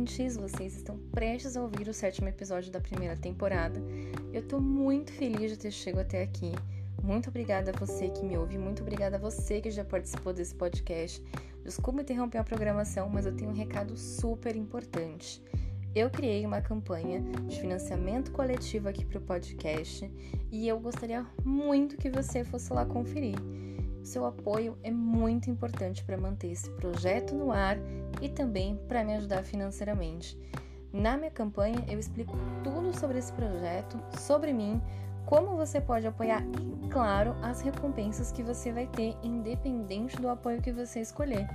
[0.00, 0.36] ouvintes!
[0.36, 3.82] Vocês estão prestes a ouvir o sétimo episódio da primeira temporada.
[4.32, 6.52] Eu tô muito feliz de ter chegado até aqui.
[7.02, 10.54] Muito obrigada a você que me ouve, muito obrigada a você que já participou desse
[10.54, 11.22] podcast.
[11.62, 15.42] Desculpa interromper a programação, mas eu tenho um recado super importante.
[15.94, 20.10] Eu criei uma campanha de financiamento coletivo aqui para o podcast
[20.50, 23.36] e eu gostaria muito que você fosse lá conferir.
[24.02, 27.76] Seu apoio é muito importante para manter esse projeto no ar
[28.20, 30.38] e também para me ajudar financeiramente.
[30.92, 34.82] Na minha campanha eu explico tudo sobre esse projeto, sobre mim,
[35.26, 36.42] como você pode apoiar
[36.82, 41.46] e, claro, as recompensas que você vai ter, independente do apoio que você escolher.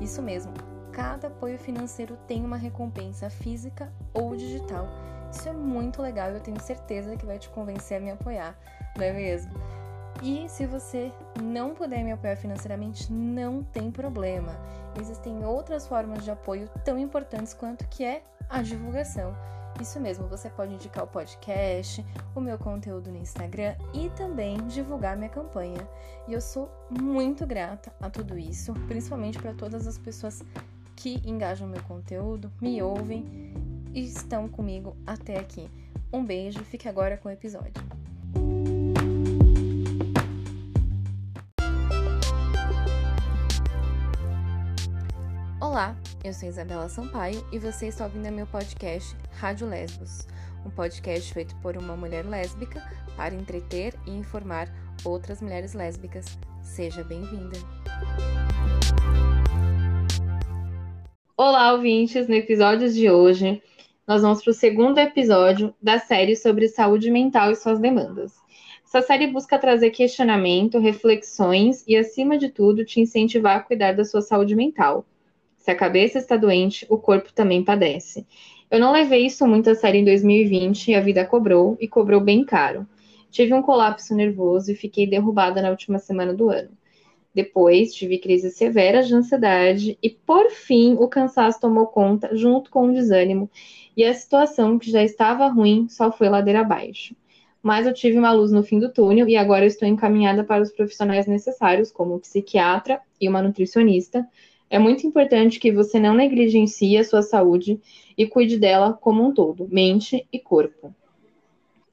[0.00, 0.52] Isso mesmo,
[0.92, 4.86] cada apoio financeiro tem uma recompensa física ou digital.
[5.30, 8.54] Isso é muito legal e eu tenho certeza que vai te convencer a me apoiar,
[8.98, 9.52] não é mesmo?
[10.22, 11.12] E se você
[11.42, 14.56] não puder me apoiar financeiramente, não tem problema.
[15.00, 19.34] Existem outras formas de apoio tão importantes quanto que é a divulgação.
[19.80, 22.04] Isso mesmo, você pode indicar o podcast,
[22.36, 25.88] o meu conteúdo no Instagram e também divulgar minha campanha.
[26.28, 30.42] E eu sou muito grata a tudo isso, principalmente para todas as pessoas
[30.94, 33.24] que engajam meu conteúdo, me ouvem
[33.92, 35.68] e estão comigo até aqui.
[36.12, 37.82] Um beijo, fique agora com o episódio.
[45.72, 50.28] Olá, eu sou Isabela Sampaio e você está ouvindo meu podcast Rádio Lesbos,
[50.66, 54.68] um podcast feito por uma mulher lésbica para entreter e informar
[55.02, 56.38] outras mulheres lésbicas.
[56.60, 57.56] Seja bem-vinda!
[61.38, 62.28] Olá, ouvintes!
[62.28, 63.62] No episódio de hoje,
[64.06, 68.34] nós vamos para o segundo episódio da série sobre saúde mental e suas demandas.
[68.84, 74.04] Essa série busca trazer questionamento, reflexões e, acima de tudo, te incentivar a cuidar da
[74.04, 75.06] sua saúde mental
[75.62, 78.26] se a cabeça está doente, o corpo também padece.
[78.68, 82.20] Eu não levei isso muito a sério em 2020 e a vida cobrou, e cobrou
[82.20, 82.84] bem caro.
[83.30, 86.70] Tive um colapso nervoso e fiquei derrubada na última semana do ano.
[87.32, 92.88] Depois, tive crises severas de ansiedade e, por fim, o cansaço tomou conta, junto com
[92.88, 93.48] o desânimo,
[93.96, 97.14] e a situação, que já estava ruim, só foi ladeira abaixo.
[97.62, 100.72] Mas eu tive uma luz no fim do túnel e agora estou encaminhada para os
[100.72, 104.26] profissionais necessários, como um psiquiatra e uma nutricionista,
[104.72, 107.78] é muito importante que você não negligencie a sua saúde
[108.16, 110.94] e cuide dela como um todo, mente e corpo.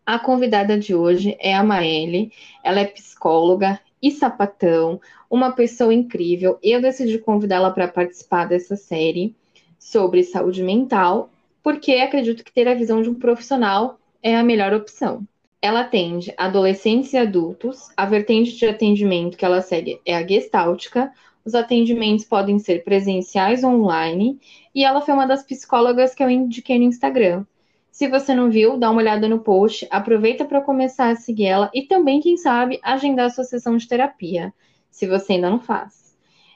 [0.05, 2.31] A convidada de hoje é a Maele,
[2.63, 6.57] ela é psicóloga e sapatão, uma pessoa incrível.
[6.63, 9.35] Eu decidi convidá-la para participar dessa série
[9.77, 11.29] sobre saúde mental,
[11.61, 15.27] porque acredito que ter a visão de um profissional é a melhor opção.
[15.61, 17.89] Ela atende adolescentes e adultos.
[17.97, 21.11] A vertente de atendimento que ela segue é a gestáltica,
[21.45, 24.39] os atendimentos podem ser presenciais ou online,
[24.73, 27.45] e ela foi uma das psicólogas que eu indiquei no Instagram.
[27.91, 31.69] Se você não viu, dá uma olhada no post, aproveita para começar a seguir ela
[31.73, 34.53] e também, quem sabe, agendar sua sessão de terapia,
[34.89, 36.15] se você ainda não faz.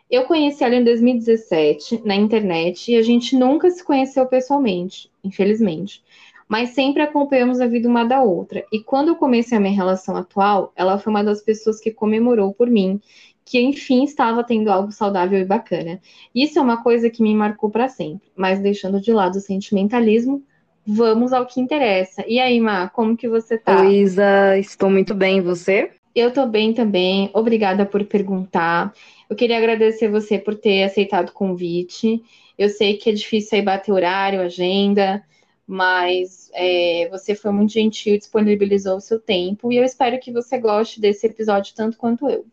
[0.10, 6.04] Eu conheci ela em 2017 na internet e a gente nunca se conheceu pessoalmente, infelizmente,
[6.48, 8.64] mas sempre acompanhamos a vida uma da outra.
[8.72, 12.54] E quando eu comecei a minha relação atual, ela foi uma das pessoas que comemorou
[12.54, 13.02] por mim
[13.46, 16.00] que enfim estava tendo algo saudável e bacana.
[16.34, 18.30] Isso é uma coisa que me marcou para sempre.
[18.36, 20.44] Mas deixando de lado o sentimentalismo,
[20.86, 22.24] vamos ao que interessa.
[22.28, 23.86] E aí, Ma, como que você tá?
[23.86, 25.92] Isa, estou muito bem, e você?
[26.16, 27.30] Eu tô bem também.
[27.34, 28.94] Obrigada por perguntar.
[29.30, 32.24] Eu queria agradecer você por ter aceitado o convite.
[32.58, 35.24] Eu sei que é difícil aí bater horário, agenda,
[35.66, 40.58] mas é, você foi muito gentil, disponibilizou o seu tempo e eu espero que você
[40.60, 42.46] goste desse episódio tanto quanto eu.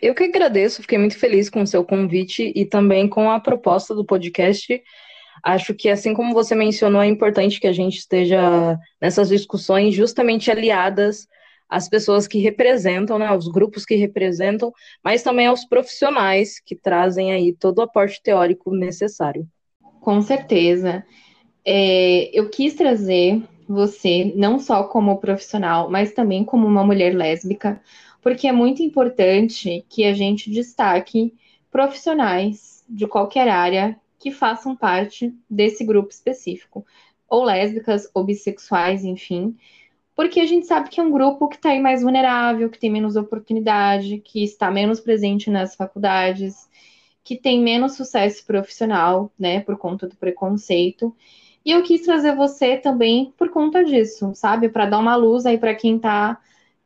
[0.00, 3.94] Eu que agradeço, fiquei muito feliz com o seu convite e também com a proposta
[3.94, 4.82] do podcast.
[5.42, 10.50] Acho que, assim como você mencionou, é importante que a gente esteja nessas discussões justamente
[10.50, 11.26] aliadas
[11.68, 14.72] às pessoas que representam, né, aos grupos que representam,
[15.02, 19.46] mas também aos profissionais que trazem aí todo o aporte teórico necessário.
[20.00, 21.04] Com certeza.
[21.64, 27.80] É, eu quis trazer você, não só como profissional, mas também como uma mulher lésbica,
[28.22, 31.34] porque é muito importante que a gente destaque
[31.70, 36.86] profissionais de qualquer área que façam parte desse grupo específico,
[37.28, 39.56] ou lésbicas, ou bissexuais, enfim,
[40.14, 42.90] porque a gente sabe que é um grupo que está aí mais vulnerável, que tem
[42.90, 46.68] menos oportunidade, que está menos presente nas faculdades,
[47.24, 51.14] que tem menos sucesso profissional, né, por conta do preconceito.
[51.64, 55.56] E eu quis trazer você também por conta disso, sabe, para dar uma luz aí
[55.56, 56.38] para quem está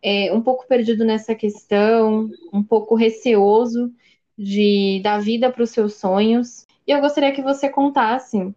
[0.03, 3.93] é, um pouco perdido nessa questão, um pouco receoso
[4.37, 6.67] de dar vida para os seus sonhos.
[6.87, 8.55] E eu gostaria que você contasse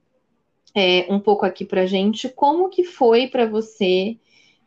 [0.75, 4.15] é, um pouco aqui para gente como que foi para você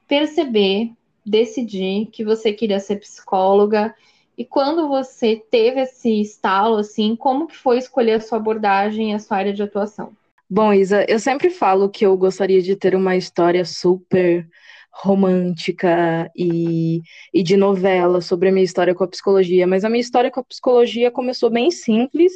[0.08, 0.90] perceber,
[1.24, 3.94] decidir que você queria ser psicóloga
[4.36, 9.14] e quando você teve esse estalo, assim, como que foi escolher a sua abordagem e
[9.14, 10.12] a sua área de atuação?
[10.54, 14.48] Bom, Isa, eu sempre falo que eu gostaria de ter uma história super
[14.92, 17.02] romântica e,
[17.32, 20.38] e de novela sobre a minha história com a psicologia, mas a minha história com
[20.38, 22.32] a psicologia começou bem simples.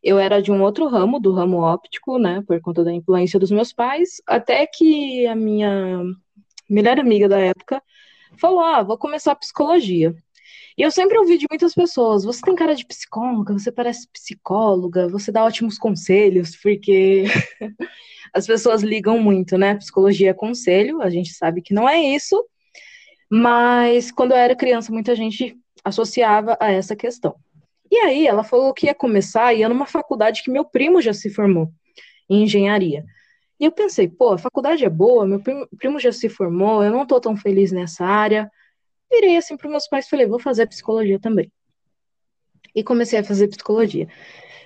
[0.00, 3.50] Eu era de um outro ramo, do ramo óptico, né, por conta da influência dos
[3.50, 6.04] meus pais, até que a minha
[6.70, 7.82] melhor amiga da época
[8.38, 10.14] falou: Ah, vou começar a psicologia.
[10.76, 15.08] E eu sempre ouvi de muitas pessoas: você tem cara de psicóloga, você parece psicóloga,
[15.08, 17.24] você dá ótimos conselhos, porque
[18.34, 19.76] as pessoas ligam muito, né?
[19.76, 22.44] Psicologia é conselho, a gente sabe que não é isso,
[23.30, 27.36] mas quando eu era criança, muita gente associava a essa questão.
[27.90, 31.30] E aí ela falou que ia começar, ia numa faculdade que meu primo já se
[31.30, 31.70] formou,
[32.28, 33.04] em engenharia.
[33.60, 36.90] E eu pensei, pô, a faculdade é boa, meu primo, primo já se formou, eu
[36.90, 38.50] não tô tão feliz nessa área
[39.14, 41.50] virei assim para meus pais e falei, vou fazer psicologia também.
[42.74, 44.08] E comecei a fazer psicologia.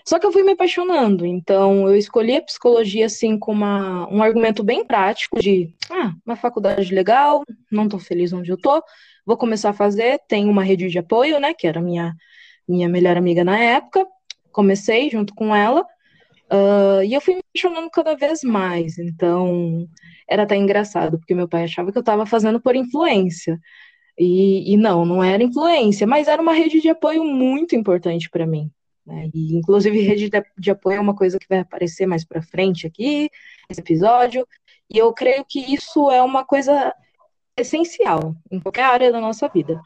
[0.08, 4.22] Só que eu fui me apaixonando, então eu escolhi a psicologia assim com uma, um
[4.22, 8.82] argumento bem prático de, ah, uma faculdade legal, não estou feliz onde eu tô,
[9.26, 12.14] vou começar a fazer, tem uma rede de apoio, né, que era minha
[12.66, 14.06] minha melhor amiga na época,
[14.50, 15.82] comecei junto com ela,
[16.50, 19.86] uh, e eu fui me apaixonando cada vez mais, então
[20.28, 23.58] era até engraçado, porque meu pai achava que eu estava fazendo por influência,
[24.18, 28.46] e, e, não, não era influência, mas era uma rede de apoio muito importante para
[28.46, 28.70] mim.
[29.06, 29.30] Né?
[29.32, 32.86] E, inclusive, rede de, de, apoio é uma coisa que vai aparecer mais para frente
[32.86, 33.30] aqui,
[33.68, 34.46] nesse episódio.
[34.90, 36.92] E eu creio que isso é uma coisa
[37.56, 39.80] essencial em qualquer área da nossa vida.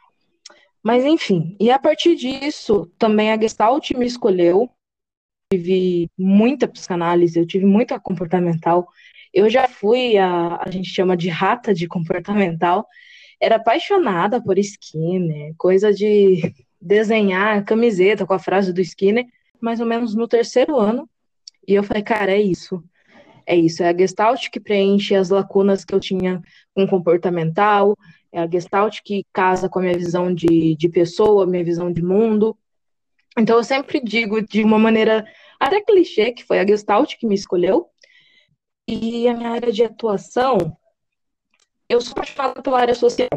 [0.82, 4.69] Mas, enfim, e a partir disso, também a Gestalt me escolheu.
[5.52, 8.88] Tive muita psicanálise, eu tive muita comportamental.
[9.32, 12.87] Eu já fui a, a gente chama de rata de comportamental,
[13.43, 19.27] era apaixonada por Skinner, coisa de desenhar camiseta com a frase do Skinner,
[19.61, 21.11] mais ou menos no terceiro ano.
[21.67, 22.83] E eu falei, cara, é isso.
[23.44, 26.41] É isso, é a Gestalt que preenche as lacunas que eu tinha
[26.73, 27.97] com comportamental,
[28.31, 32.00] é a Gestalt que casa com a minha visão de, de pessoa, minha visão de
[32.00, 32.56] mundo.
[33.37, 35.27] Então eu sempre digo de uma maneira
[35.59, 37.89] até clichê, que foi a Gestalt que me escolheu.
[38.87, 40.77] E a minha área de atuação,
[41.93, 43.29] eu sou apaixonada pela área social,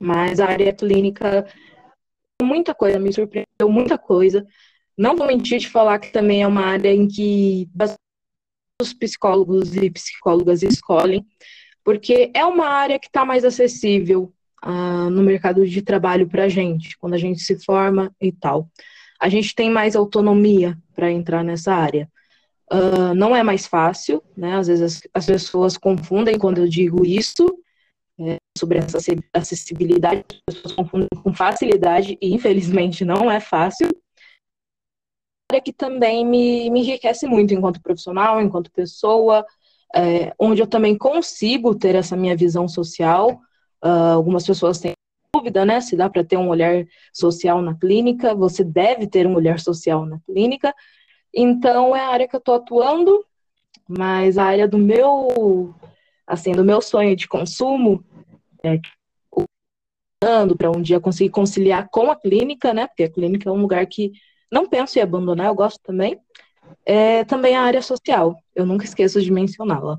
[0.00, 1.46] mas a área clínica,
[2.42, 4.44] muita coisa, me surpreendeu muita coisa.
[4.96, 7.68] Não vou mentir de falar que também é uma área em que
[8.82, 11.24] os psicólogos e psicólogas escolhem,
[11.84, 14.32] porque é uma área que está mais acessível
[14.64, 18.68] uh, no mercado de trabalho para a gente, quando a gente se forma e tal.
[19.20, 22.08] A gente tem mais autonomia para entrar nessa área.
[22.72, 24.56] Uh, não é mais fácil, né?
[24.56, 27.46] Às vezes as, as, pessoas confundem quando eu digo isso,
[28.58, 28.98] sobre essa
[29.32, 33.88] acessibilidade, as pessoas confundem com facilidade e infelizmente não é fácil.
[35.50, 39.46] É que também me, me enriquece muito enquanto profissional, enquanto pessoa,
[39.94, 43.40] é, onde eu também consigo ter essa minha visão social.
[43.82, 44.92] Uh, algumas pessoas têm
[45.34, 49.34] dúvida, né, se dá para ter um olhar social na clínica, você deve ter um
[49.34, 50.74] olhar social na clínica.
[51.32, 53.24] Então, é a área que eu estou atuando,
[53.86, 55.74] mas a área do meu,
[56.26, 58.04] assim, do meu sonho de consumo
[58.74, 62.86] é, para um dia conseguir conciliar com a clínica, né?
[62.86, 64.12] Porque a clínica é um lugar que
[64.50, 66.18] não penso em abandonar, eu gosto também.
[66.84, 69.98] É também a área social, eu nunca esqueço de mencioná-la.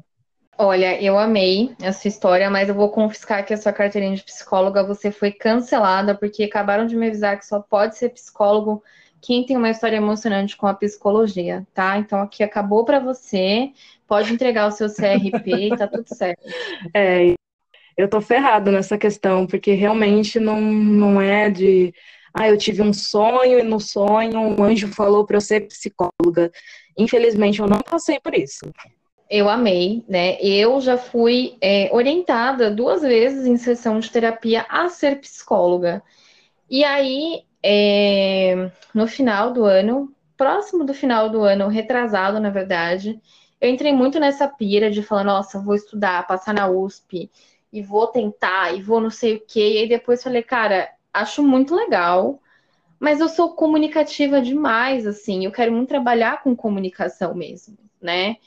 [0.61, 4.83] Olha, eu amei essa história, mas eu vou confiscar que a sua carteirinha de psicóloga
[4.83, 8.83] você foi cancelada porque acabaram de me avisar que só pode ser psicólogo
[9.21, 11.97] quem tem uma história emocionante com a psicologia, tá?
[11.97, 13.71] Então aqui acabou para você,
[14.07, 16.41] pode entregar o seu CRP e tá tudo certo.
[16.93, 17.33] É,
[18.00, 21.94] eu tô ferrado nessa questão, porque realmente não, não é de.
[22.34, 26.50] Ah, eu tive um sonho e no sonho um anjo falou para eu ser psicóloga.
[26.98, 28.60] Infelizmente, eu não passei por isso.
[29.29, 30.41] Eu amei, né?
[30.41, 36.01] Eu já fui é, orientada duas vezes em sessão de terapia a ser psicóloga.
[36.70, 43.20] E aí, é, no final do ano, próximo do final do ano, retrasado, na verdade,
[43.60, 47.29] eu entrei muito nessa pira de falar, nossa, vou estudar, passar na USP,
[47.71, 49.73] e vou tentar, e vou não sei o quê.
[49.73, 52.39] E aí depois falei, cara, acho muito legal,
[52.99, 58.38] mas eu sou comunicativa demais, assim, eu quero muito trabalhar com comunicação mesmo, né?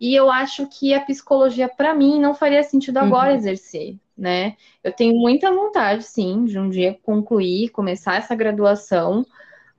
[0.00, 3.36] E eu acho que a psicologia, para mim, não faria sentido agora uhum.
[3.36, 4.56] exercer, né?
[4.82, 9.26] Eu tenho muita vontade, sim, de um dia concluir, começar essa graduação,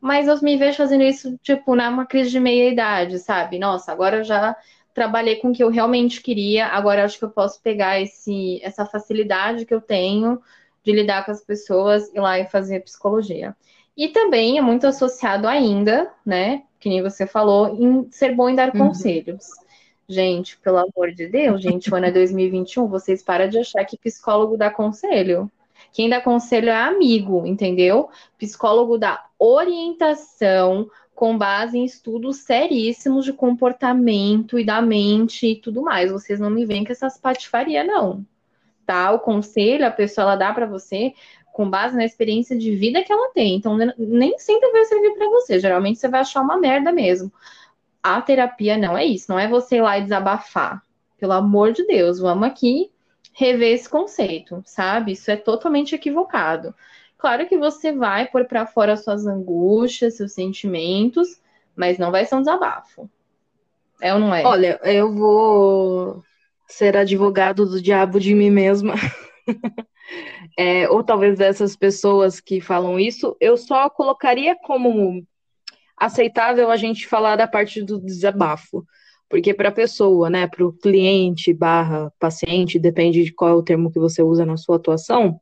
[0.01, 3.60] mas eu me vejo fazendo isso, tipo, numa crise de meia-idade, sabe?
[3.60, 4.56] Nossa, agora já
[4.93, 6.67] trabalhei com o que eu realmente queria.
[6.67, 10.41] Agora acho que eu posso pegar esse, essa facilidade que eu tenho
[10.84, 13.55] de lidar com as pessoas e lá e fazer psicologia.
[13.96, 16.63] E também é muito associado ainda, né?
[16.79, 18.88] Que nem você falou, em ser bom em dar uhum.
[18.88, 19.48] conselhos.
[20.08, 23.98] Gente, pelo amor de Deus, gente, o ano é 2021, vocês param de achar que
[23.98, 25.51] psicólogo dá conselho.
[25.91, 28.10] Quem dá conselho é amigo, entendeu?
[28.38, 30.89] Psicólogo dá orientação
[31.20, 36.10] com base em estudos seríssimos de comportamento e da mente e tudo mais.
[36.10, 38.26] Vocês não me veem com essas patifarias, não.
[38.86, 39.12] Tá?
[39.12, 41.14] O conselho a pessoa ela dá para você
[41.52, 43.58] com base na experiência de vida que ela tem.
[43.58, 45.60] Então, nem sempre vai servir para você.
[45.60, 47.30] Geralmente você vai achar uma merda mesmo.
[48.02, 50.82] A terapia não é isso, não é você ir lá e desabafar.
[51.18, 52.90] Pelo amor de Deus, vamos aqui
[53.34, 55.12] rever esse conceito, sabe?
[55.12, 56.74] Isso é totalmente equivocado.
[57.20, 61.42] Claro que você vai pôr para fora suas angústias, seus sentimentos,
[61.76, 63.10] mas não vai ser um desabafo.
[64.02, 64.44] É ou não é?
[64.46, 66.24] Olha, eu vou
[66.66, 68.94] ser advogado do diabo de mim mesma.
[70.58, 75.22] é, ou talvez dessas pessoas que falam isso, eu só colocaria como
[75.98, 78.86] aceitável a gente falar da parte do desabafo.
[79.28, 83.64] Porque para a pessoa, né, para o cliente barra paciente, depende de qual é o
[83.64, 85.40] termo que você usa na sua atuação,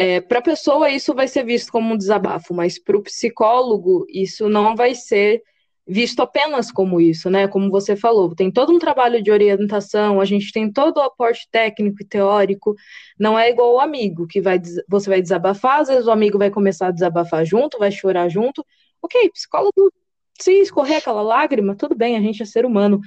[0.00, 4.06] é, para a pessoa isso vai ser visto como um desabafo, mas para o psicólogo
[4.08, 5.42] isso não vai ser
[5.86, 7.46] visto apenas como isso, né?
[7.46, 11.46] Como você falou, tem todo um trabalho de orientação, a gente tem todo o aporte
[11.50, 12.74] técnico e teórico,
[13.18, 16.48] não é igual o amigo, que vai, você vai desabafar, às vezes o amigo vai
[16.50, 18.64] começar a desabafar junto, vai chorar junto.
[19.02, 19.92] Ok, psicólogo
[20.40, 23.00] se escorrer aquela lágrima, tudo bem, a gente é ser humano.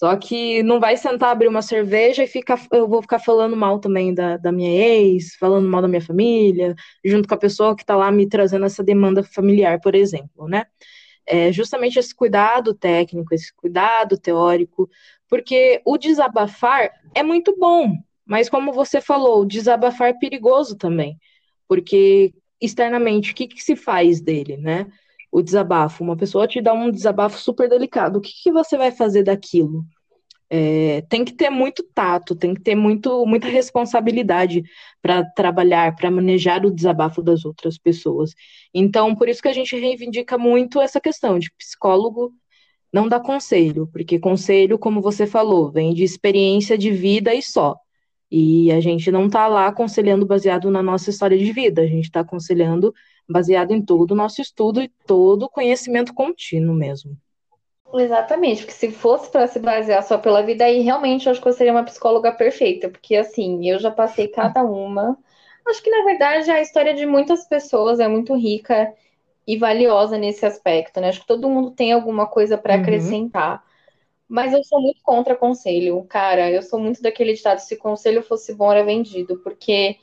[0.00, 3.78] Só que não vai sentar, abrir uma cerveja e ficar, eu vou ficar falando mal
[3.78, 7.82] também da, da minha ex, falando mal da minha família, junto com a pessoa que
[7.82, 10.64] está lá me trazendo essa demanda familiar, por exemplo, né?
[11.26, 14.88] É justamente esse cuidado técnico, esse cuidado teórico,
[15.28, 17.92] porque o desabafar é muito bom,
[18.24, 21.18] mas como você falou, o desabafar é perigoso também,
[21.68, 24.86] porque externamente, o que, que se faz dele, né?
[25.30, 26.02] O desabafo.
[26.02, 28.18] Uma pessoa te dá um desabafo super delicado.
[28.18, 29.84] O que, que você vai fazer daquilo?
[30.52, 34.64] É, tem que ter muito tato, tem que ter muito, muita responsabilidade
[35.00, 38.34] para trabalhar, para manejar o desabafo das outras pessoas.
[38.74, 42.32] Então, por isso que a gente reivindica muito essa questão de psicólogo
[42.92, 47.76] não dá conselho, porque conselho, como você falou, vem de experiência de vida e só.
[48.30, 52.04] E a gente não está lá aconselhando baseado na nossa história de vida, a gente
[52.04, 52.92] está aconselhando
[53.30, 57.16] baseado em todo o nosso estudo e todo o conhecimento contínuo mesmo.
[57.92, 61.48] Exatamente, porque se fosse para se basear só pela vida, aí realmente eu acho que
[61.48, 65.18] eu seria uma psicóloga perfeita, porque assim, eu já passei cada uma.
[65.66, 68.92] Acho que na verdade a história de muitas pessoas é muito rica
[69.46, 71.08] e valiosa nesse aspecto, né?
[71.08, 72.80] Acho que todo mundo tem alguma coisa para uhum.
[72.80, 73.64] acrescentar.
[74.28, 76.48] Mas eu sou muito contra conselho, cara.
[76.48, 79.96] Eu sou muito daquele ditado: se conselho fosse bom, era vendido, porque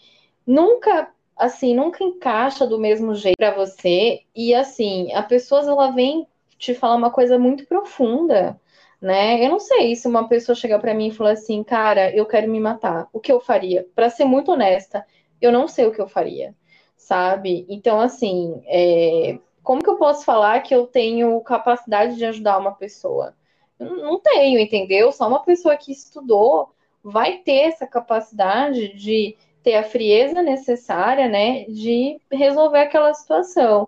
[0.46, 4.22] nunca, assim, nunca encaixa do mesmo jeito para você.
[4.36, 6.28] E assim, a pessoa ela vem
[6.58, 8.60] te falar uma coisa muito profunda,
[9.02, 9.44] né?
[9.44, 12.50] Eu não sei se uma pessoa chegar para mim e falar assim, cara, eu quero
[12.50, 13.08] me matar.
[13.14, 13.88] O que eu faria?
[13.96, 15.06] Para ser muito honesta,
[15.42, 16.56] eu não sei o que eu faria,
[16.96, 17.66] sabe?
[17.70, 19.40] Então, assim, é...
[19.64, 23.36] como que eu posso falar que eu tenho capacidade de ajudar uma pessoa?
[23.80, 25.12] Não tenho, entendeu?
[25.12, 26.72] Só uma pessoa que estudou
[27.04, 33.86] vai ter essa capacidade de ter a frieza necessária, né, de resolver aquela situação.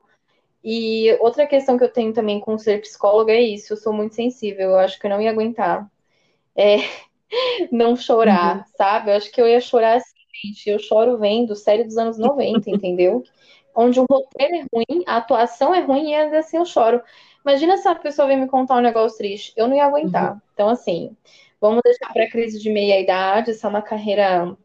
[0.61, 4.13] E outra questão que eu tenho também com ser psicóloga é isso, eu sou muito
[4.13, 5.89] sensível, eu acho que eu não ia aguentar
[6.53, 6.79] é,
[7.71, 8.63] não chorar, uhum.
[8.75, 9.09] sabe?
[9.09, 12.67] Eu acho que eu ia chorar assim, gente, eu choro vendo série dos anos 90,
[12.69, 13.23] entendeu?
[13.73, 17.01] Onde o roteiro é ruim, a atuação é ruim e ainda assim eu choro.
[17.41, 19.53] Imagina se a pessoa vem me contar um negócio triste.
[19.55, 20.33] Eu não ia aguentar.
[20.33, 20.41] Uhum.
[20.53, 21.15] Então, assim,
[21.61, 24.57] vamos deixar para a crise de meia-idade, essa é uma carreira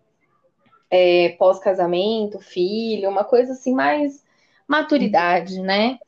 [0.94, 4.24] é, pós-casamento, filho, uma coisa assim, mais
[4.66, 5.98] maturidade, né?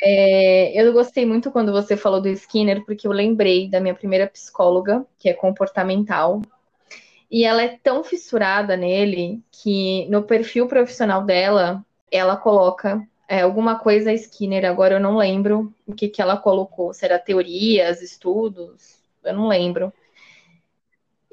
[0.00, 4.28] É, eu gostei muito quando você falou do Skinner, porque eu lembrei da minha primeira
[4.28, 6.40] psicóloga, que é comportamental,
[7.28, 13.76] e ela é tão fissurada nele que no perfil profissional dela, ela coloca é, alguma
[13.76, 16.94] coisa Skinner, agora eu não lembro o que, que ela colocou.
[16.94, 19.00] Será teorias, estudos?
[19.24, 19.92] Eu não lembro.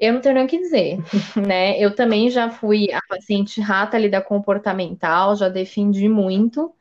[0.03, 0.97] Eu não tenho nem o que dizer,
[1.47, 1.79] né?
[1.79, 6.73] Eu também já fui a paciente rata ali da comportamental, já defendi muito,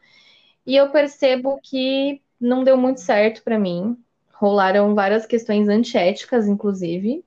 [0.67, 3.97] e eu percebo que não deu muito certo para mim.
[4.35, 7.25] Rolaram várias questões antiéticas, inclusive,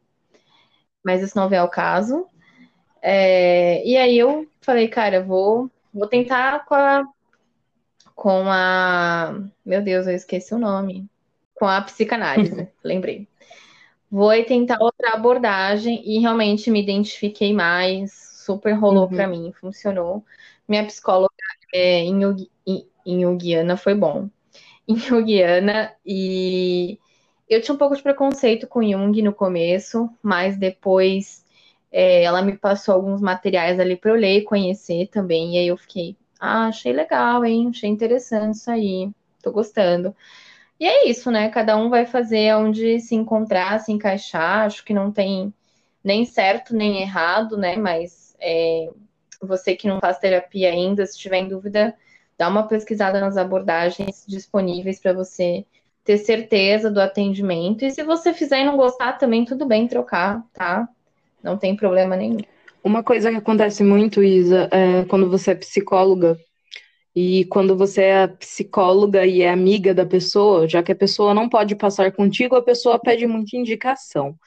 [1.02, 2.28] mas isso não é o caso.
[3.02, 7.06] É, e aí eu falei, cara, vou, vou tentar com a
[8.14, 9.34] com a.
[9.66, 11.08] Meu Deus, eu esqueci o nome.
[11.54, 13.28] Com a psicanálise, lembrei.
[14.10, 18.14] Vou tentar outra abordagem e realmente me identifiquei mais,
[18.46, 19.16] super rolou uhum.
[19.16, 20.24] para mim, funcionou.
[20.68, 21.34] Minha psicóloga
[21.74, 22.22] é, em,
[22.66, 24.30] em, em foi bom.
[24.88, 27.00] Em Jungiana e
[27.50, 31.44] eu tinha um pouco de preconceito com Jung no começo, mas depois
[31.92, 35.68] é, ela me passou alguns materiais ali para eu ler e conhecer também, e aí
[35.68, 37.70] eu fiquei, ah, achei legal, hein?
[37.70, 39.10] Achei interessante isso aí,
[39.42, 40.16] tô gostando.
[40.79, 41.50] E é isso, né?
[41.50, 44.65] Cada um vai fazer onde se encontrar, se encaixar.
[44.65, 45.53] Acho que não tem
[46.03, 47.75] nem certo nem errado, né?
[47.75, 48.89] Mas é,
[49.41, 51.96] você que não faz terapia ainda, se tiver em dúvida,
[52.38, 55.65] dá uma pesquisada nas abordagens disponíveis para você
[56.03, 57.84] ter certeza do atendimento.
[57.84, 60.88] E se você fizer e não gostar, também tudo bem trocar, tá?
[61.41, 62.39] Não tem problema nenhum.
[62.84, 66.38] Uma coisa que acontece muito, Isa, é quando você é psicóloga,
[67.15, 71.48] e quando você é psicóloga e é amiga da pessoa, já que a pessoa não
[71.48, 74.38] pode passar contigo, a pessoa pede muita indicação.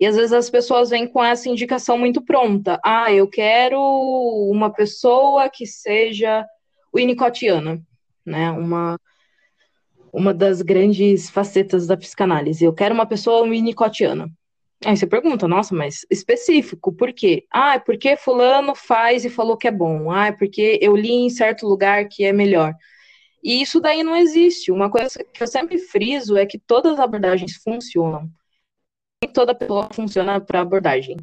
[0.00, 2.80] E às vezes as pessoas vêm com essa indicação muito pronta.
[2.84, 3.80] Ah, eu quero
[4.50, 6.44] uma pessoa que seja
[6.94, 7.80] winnicottiana,
[8.26, 8.50] né?
[8.50, 8.98] Uma,
[10.12, 12.64] uma das grandes facetas da psicanálise.
[12.64, 14.28] Eu quero uma pessoa winnicottiana.
[14.84, 17.44] Aí você pergunta, nossa, mas específico, por quê?
[17.52, 20.10] Ah, é porque fulano faz e falou que é bom.
[20.10, 22.74] Ah, é porque eu li em certo lugar que é melhor.
[23.42, 24.70] E isso daí não existe.
[24.70, 28.30] Uma coisa que eu sempre friso é que todas as abordagens funcionam.
[29.22, 31.16] Nem toda pessoa funciona para abordagem.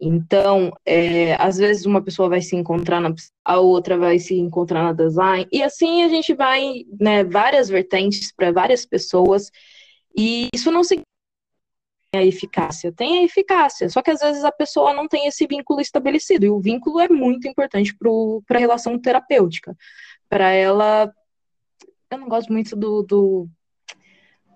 [0.00, 3.12] Então, é, às vezes uma pessoa vai se encontrar na
[3.44, 8.32] a outra vai se encontrar na design, e assim a gente vai, né, várias vertentes
[8.34, 9.50] para várias pessoas,
[10.16, 11.09] e isso não significa
[12.12, 12.92] a eficácia?
[12.92, 16.50] Tem a eficácia, só que às vezes a pessoa não tem esse vínculo estabelecido, e
[16.50, 17.94] o vínculo é muito importante
[18.46, 19.76] para a relação terapêutica.
[20.28, 21.12] Para ela.
[22.10, 23.48] Eu não gosto muito do, do,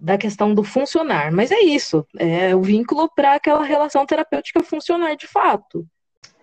[0.00, 5.14] da questão do funcionar, mas é isso, é o vínculo para aquela relação terapêutica funcionar
[5.14, 5.86] de fato.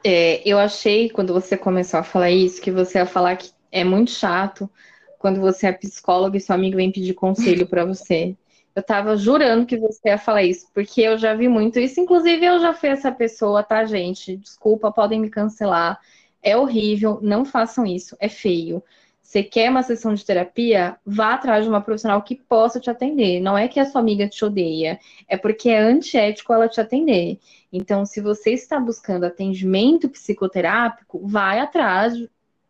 [0.04, 3.84] É, eu achei, quando você começou a falar isso, que você ia falar que é
[3.84, 4.70] muito chato
[5.20, 8.36] quando você é psicólogo e seu amigo vem pedir conselho para você.
[8.76, 12.00] Eu tava jurando que você ia falar isso, porque eu já vi muito isso.
[12.00, 14.38] Inclusive, eu já fui essa pessoa, tá, gente?
[14.38, 16.00] Desculpa, podem me cancelar.
[16.42, 18.82] É horrível, não façam isso, é feio.
[19.22, 20.98] Você quer uma sessão de terapia?
[21.06, 23.40] Vá atrás de uma profissional que possa te atender.
[23.40, 27.40] Não é que a sua amiga te odeia, é porque é antiético ela te atender.
[27.72, 32.14] Então, se você está buscando atendimento psicoterápico, vai atrás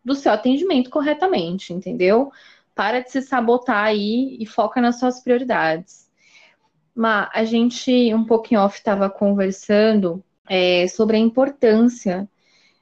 [0.03, 2.31] do seu atendimento corretamente, entendeu?
[2.81, 6.09] Para de se sabotar aí e foca nas suas prioridades.
[6.95, 12.27] Mas a gente, um pouquinho off, estava conversando é, sobre a importância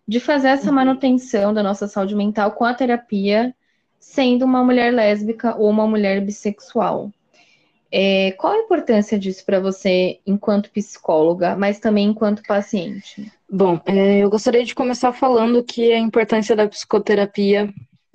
[0.08, 0.76] de fazer essa uhum.
[0.76, 3.54] manutenção da nossa saúde mental com a terapia,
[4.00, 7.12] sendo uma mulher lésbica ou uma mulher bissexual.
[7.92, 13.30] É, qual a importância disso para você enquanto psicóloga, mas também enquanto paciente?
[13.52, 17.70] Bom, é, eu gostaria de começar falando que a importância da psicoterapia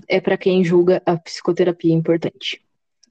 [0.09, 2.61] é para quem julga a psicoterapia importante.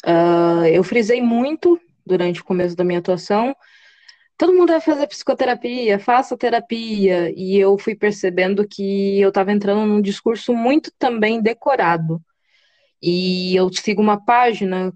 [0.05, 3.55] Uh, eu frisei muito durante o começo da minha atuação.
[4.37, 7.31] Todo mundo deve fazer psicoterapia, faça terapia.
[7.35, 12.21] E eu fui percebendo que eu estava entrando num discurso muito também decorado.
[13.01, 14.93] E eu sigo uma página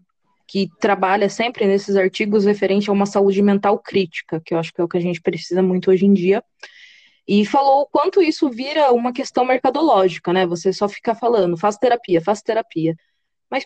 [0.48, 4.80] que trabalha sempre nesses artigos referente a uma saúde mental crítica, que eu acho que
[4.80, 6.42] é o que a gente precisa muito hoje em dia
[7.28, 10.46] e falou o quanto isso vira uma questão mercadológica, né?
[10.48, 12.96] Você só fica falando, faça terapia, faça terapia.
[13.50, 13.66] Mas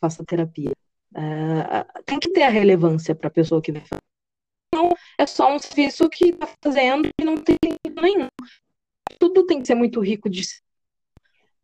[0.00, 0.72] faça terapia?
[1.14, 4.02] Uh, tem que ter a relevância para a pessoa que vai fazer.
[4.74, 7.56] Não é só um serviço que está fazendo e não tem
[8.00, 8.28] nenhum.
[9.18, 10.42] Tudo tem que ser muito rico de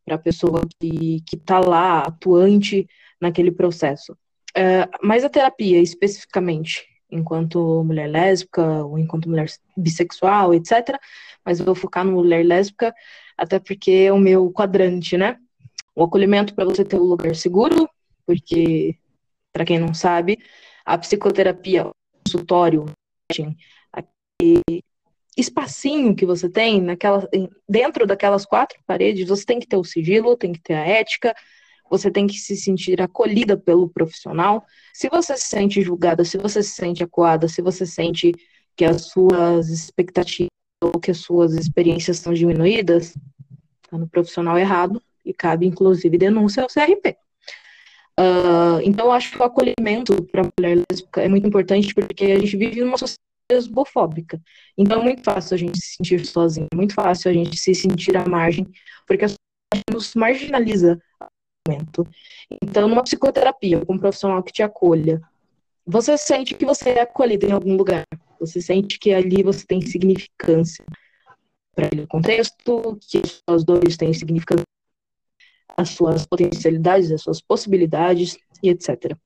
[0.05, 2.87] para a pessoa que está lá, atuante
[3.19, 4.13] naquele processo.
[4.57, 9.47] Uh, mas a terapia, especificamente, enquanto mulher lésbica ou enquanto mulher
[9.77, 10.99] bissexual, etc.
[11.45, 12.95] Mas eu vou focar no mulher lésbica,
[13.37, 15.39] até porque é o meu quadrante, né?
[15.95, 17.89] O acolhimento para você ter um lugar seguro,
[18.27, 18.97] porque,
[19.53, 20.39] para quem não sabe,
[20.85, 21.93] a psicoterapia, o
[22.25, 22.87] consultório,
[23.93, 24.83] aquele
[25.37, 27.29] espacinho que você tem naquela,
[27.69, 31.35] dentro daquelas quatro paredes, você tem que ter o sigilo, tem que ter a ética,
[31.97, 34.65] você tem que se sentir acolhida pelo profissional.
[34.93, 38.33] Se você se sente julgada, se você se sente acuada, se você sente
[38.77, 40.51] que as suas expectativas
[40.83, 43.15] ou que as suas experiências são diminuídas,
[43.85, 47.17] está no profissional errado e cabe, inclusive, denúncia ao CRP.
[48.19, 52.25] Uh, então, eu acho que o acolhimento para a mulher lésbica é muito importante porque
[52.27, 54.41] a gente vive numa sociedade lesbofóbica.
[54.77, 57.75] Então, é muito fácil a gente se sentir sozinho, é muito fácil a gente se
[57.75, 58.67] sentir à margem,
[59.07, 60.99] porque a sociedade nos marginaliza
[61.67, 62.07] momento.
[62.63, 65.21] Então, numa psicoterapia, com um profissional que te acolha,
[65.87, 68.05] você sente que você é acolhido em algum lugar.
[68.41, 70.85] Você sente que ali você tem significância
[71.75, 74.65] para aquele contexto, que as suas dores têm significância,
[75.77, 79.17] as suas potencialidades, as suas possibilidades e etc.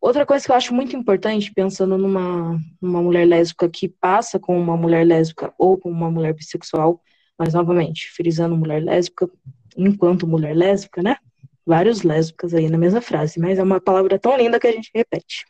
[0.00, 4.58] Outra coisa que eu acho muito importante, pensando numa, numa mulher lésbica que passa com
[4.58, 7.00] uma mulher lésbica ou com uma mulher bissexual,
[7.38, 9.30] mas novamente, frisando mulher lésbica,
[9.76, 11.16] enquanto mulher lésbica, né?
[11.66, 14.90] Vários lésbicas aí na mesma frase, mas é uma palavra tão linda que a gente
[14.94, 15.44] repete.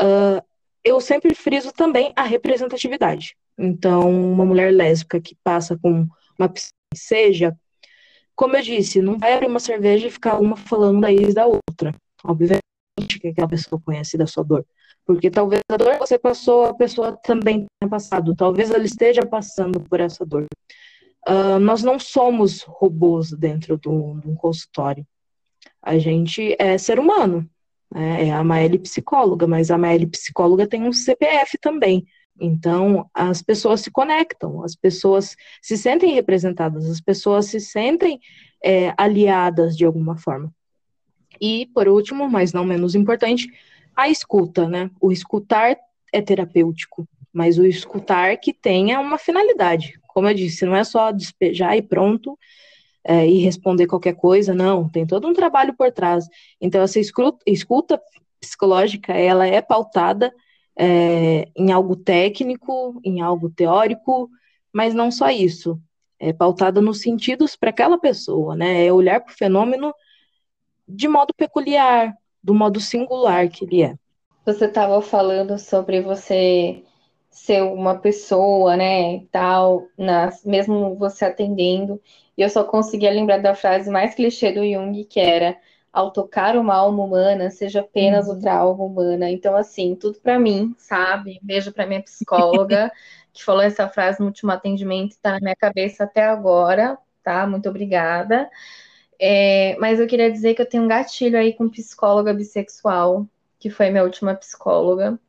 [0.00, 0.42] Uh,
[0.84, 3.36] eu sempre friso também a representatividade.
[3.56, 6.52] Então, uma mulher lésbica que passa com uma
[6.94, 7.56] seja,
[8.34, 11.46] como eu disse, não vai abrir uma cerveja e ficar uma falando da ex da
[11.46, 11.94] outra.
[12.24, 12.60] Obviamente
[13.20, 14.66] que aquela pessoa conhece da sua dor.
[15.04, 18.34] Porque talvez a dor que você passou, a pessoa também tenha passado.
[18.34, 20.46] Talvez ela esteja passando por essa dor.
[21.28, 25.06] Uh, nós não somos robôs dentro de um consultório.
[25.82, 27.48] A gente é ser humano.
[27.92, 28.28] Né?
[28.28, 32.06] É a Maeli psicóloga, mas a Maeli psicóloga tem um CPF também.
[32.40, 38.18] Então, as pessoas se conectam, as pessoas se sentem representadas, as pessoas se sentem
[38.64, 40.52] é, aliadas de alguma forma.
[41.38, 43.46] E, por último, mas não menos importante,
[43.94, 44.90] a escuta, né?
[45.00, 45.76] O escutar
[46.12, 49.98] é terapêutico, mas o escutar que tenha uma finalidade.
[50.08, 52.38] Como eu disse, não é só despejar e pronto,
[53.04, 56.26] é, e responder qualquer coisa, não, tem todo um trabalho por trás.
[56.60, 58.00] Então, essa escuta,
[58.40, 60.32] psicológica, ela é pautada
[60.76, 64.30] é, em algo técnico, em algo teórico,
[64.72, 65.78] mas não só isso.
[66.18, 68.86] É pautada nos sentidos para aquela pessoa, né?
[68.86, 69.94] É olhar para o fenômeno
[70.86, 73.94] de modo peculiar, do modo singular que ele é.
[74.44, 76.82] Você estava falando sobre você
[77.30, 82.00] ser uma pessoa, né, tal, nas, mesmo você atendendo,
[82.40, 85.58] e eu só conseguia lembrar da frase mais clichê do Jung, que era
[85.92, 88.34] ao tocar uma alma humana, seja apenas uhum.
[88.36, 89.30] outra alma humana.
[89.30, 91.38] Então, assim, tudo para mim, sabe?
[91.42, 92.90] Beijo para minha psicóloga,
[93.30, 97.46] que falou essa frase no último atendimento, está na minha cabeça até agora, tá?
[97.46, 98.48] Muito obrigada.
[99.18, 103.26] É, mas eu queria dizer que eu tenho um gatilho aí com psicóloga bissexual,
[103.58, 105.20] que foi minha última psicóloga,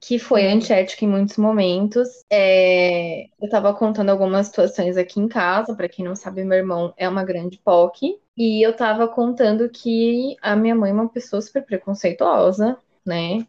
[0.00, 2.08] que foi antiética em muitos momentos.
[2.30, 6.94] É, eu estava contando algumas situações aqui em casa, para quem não sabe, meu irmão
[6.96, 11.42] é uma grande POC, e eu estava contando que a minha mãe é uma pessoa
[11.42, 13.46] super preconceituosa, né?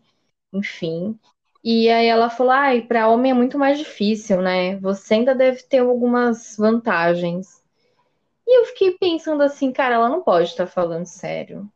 [0.54, 1.20] Enfim.
[1.64, 4.78] E aí ela falou: ai, para homem é muito mais difícil, né?
[4.78, 7.64] Você ainda deve ter algumas vantagens.
[8.48, 11.72] E eu fiquei pensando assim, cara, ela não pode estar falando sério.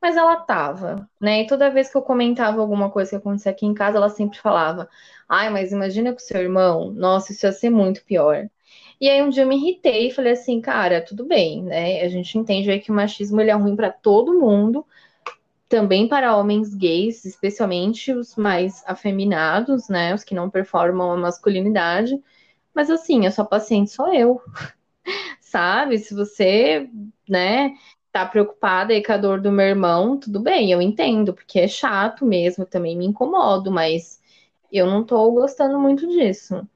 [0.00, 1.42] Mas ela tava, né?
[1.42, 4.38] E toda vez que eu comentava alguma coisa que acontecia aqui em casa, ela sempre
[4.38, 4.88] falava:
[5.28, 8.48] Ai, mas imagina com seu irmão, nossa, isso ia ser muito pior.
[9.00, 12.02] E aí um dia eu me irritei e falei assim, cara, tudo bem, né?
[12.02, 14.84] A gente entende aí que o machismo ele é ruim para todo mundo,
[15.68, 20.14] também para homens gays, especialmente os mais afeminados, né?
[20.14, 22.20] Os que não performam a masculinidade.
[22.74, 24.40] Mas assim, a sua paciente sou eu
[25.40, 25.98] sabe?
[25.98, 26.88] Se você,
[27.28, 27.74] né,
[28.18, 31.68] tá preocupada aí com a dor do meu irmão, tudo bem, eu entendo, porque é
[31.68, 34.20] chato mesmo, também me incomodo, mas
[34.72, 36.66] eu não tô gostando muito disso.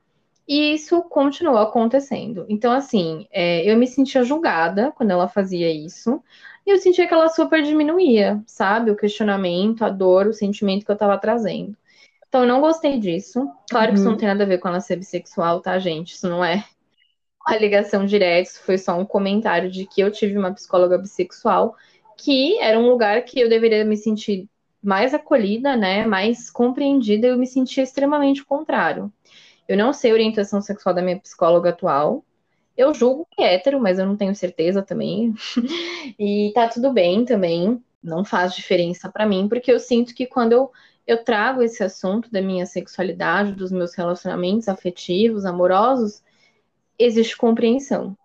[0.46, 2.44] E isso continuou acontecendo.
[2.48, 6.22] Então, assim, é, eu me sentia julgada quando ela fazia isso.
[6.66, 8.90] E eu sentia que ela super diminuía, sabe?
[8.90, 11.76] O questionamento, a dor, o sentimento que eu tava trazendo.
[12.28, 13.48] Então, eu não gostei disso.
[13.70, 13.92] Claro uhum.
[13.92, 14.18] que isso não uhum.
[14.18, 16.14] tem nada a ver com ela ser bissexual, tá, gente?
[16.14, 16.64] Isso não é
[17.46, 21.76] a ligação direta, isso foi só um comentário de que eu tive uma psicóloga bissexual,
[22.16, 24.48] que era um lugar que eu deveria me sentir
[24.82, 29.12] mais acolhida, né, mais compreendida, eu me sentia extremamente contrário.
[29.68, 32.24] Eu não sei a orientação sexual da minha psicóloga atual.
[32.76, 35.34] Eu julgo que é hétero, mas eu não tenho certeza também.
[36.18, 40.52] e tá tudo bem também, não faz diferença para mim, porque eu sinto que quando
[40.52, 40.70] eu,
[41.06, 46.22] eu trago esse assunto da minha sexualidade, dos meus relacionamentos afetivos, amorosos,
[46.98, 48.16] existe compreensão.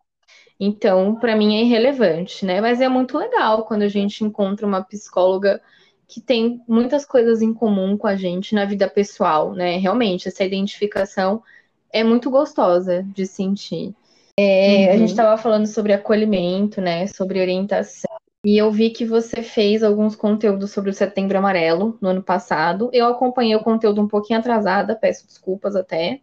[0.59, 2.59] Então, para mim é irrelevante, né?
[2.59, 5.61] Mas é muito legal quando a gente encontra uma psicóloga
[6.07, 9.77] que tem muitas coisas em comum com a gente na vida pessoal, né?
[9.77, 11.43] Realmente, essa identificação
[11.91, 13.93] é muito gostosa de sentir.
[14.39, 14.93] É, uhum.
[14.93, 17.07] A gente estava falando sobre acolhimento, né?
[17.07, 18.17] Sobre orientação.
[18.45, 22.89] E eu vi que você fez alguns conteúdos sobre o Setembro Amarelo no ano passado.
[22.93, 26.21] Eu acompanhei o conteúdo um pouquinho atrasada, peço desculpas até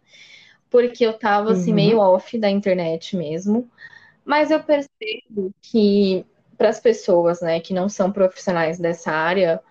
[0.75, 1.75] porque eu tava assim uhum.
[1.75, 3.71] meio off da internet mesmo.
[4.25, 6.25] Mas eu percebo que
[6.57, 9.61] para as pessoas, né, que não são profissionais dessa área,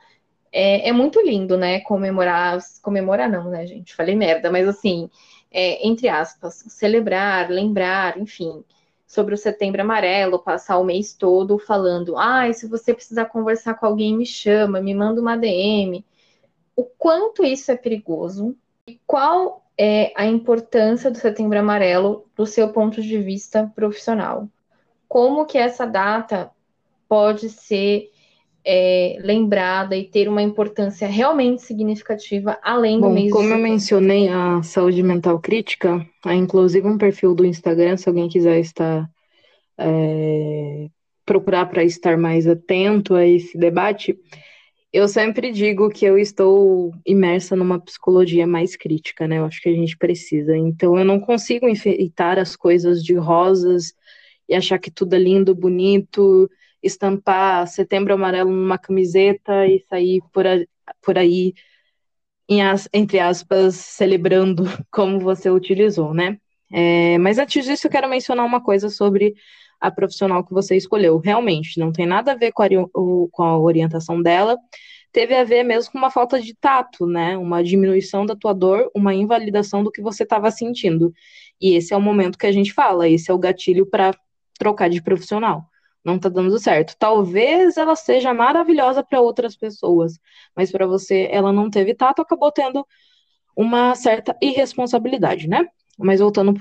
[0.50, 5.10] é, é, muito lindo, né, comemorar, comemorar não, né, gente, falei merda, mas assim,
[5.50, 8.64] é, entre aspas, celebrar, lembrar, enfim,
[9.06, 13.74] sobre o Setembro Amarelo, passar o mês todo falando, ai, ah, se você precisar conversar
[13.74, 16.02] com alguém, me chama, me manda uma DM.
[16.74, 18.56] O quanto isso é perigoso,
[19.06, 24.48] Qual é a importância do Setembro Amarelo do seu ponto de vista profissional?
[25.08, 26.50] Como que essa data
[27.08, 28.10] pode ser
[28.64, 34.28] é, lembrada e ter uma importância realmente significativa além do Bom, mês como eu mencionei
[34.28, 39.08] a saúde mental crítica, há inclusive um perfil do Instagram, se alguém quiser estar
[39.76, 40.88] é,
[41.26, 44.18] procurar para estar mais atento a esse debate,
[44.94, 49.38] eu sempre digo que eu estou imersa numa psicologia mais crítica, né?
[49.38, 50.56] Eu acho que a gente precisa.
[50.56, 53.92] Então eu não consigo enfeitar as coisas de rosas
[54.48, 56.48] e achar que tudo é lindo, bonito,
[56.80, 60.64] estampar setembro amarelo numa camiseta e sair por, a,
[61.02, 61.54] por aí,
[62.62, 66.38] as, entre aspas, celebrando como você utilizou, né?
[66.72, 69.34] É, mas antes disso, eu quero mencionar uma coisa sobre
[69.84, 71.18] a profissional que você escolheu.
[71.18, 72.68] Realmente, não tem nada a ver com a,
[73.30, 74.56] com a orientação dela,
[75.12, 77.36] teve a ver mesmo com uma falta de tato, né?
[77.36, 81.12] Uma diminuição da tua dor, uma invalidação do que você estava sentindo.
[81.60, 84.12] E esse é o momento que a gente fala, esse é o gatilho para
[84.58, 85.64] trocar de profissional.
[86.02, 86.96] Não tá dando certo.
[86.98, 90.18] Talvez ela seja maravilhosa para outras pessoas,
[90.56, 92.86] mas para você ela não teve tato, acabou tendo
[93.54, 95.66] uma certa irresponsabilidade, né?
[95.98, 96.54] Mas voltando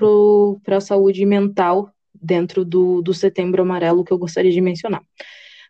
[0.63, 1.92] para a saúde mental
[2.23, 5.03] dentro do, do setembro amarelo que eu gostaria de mencionar.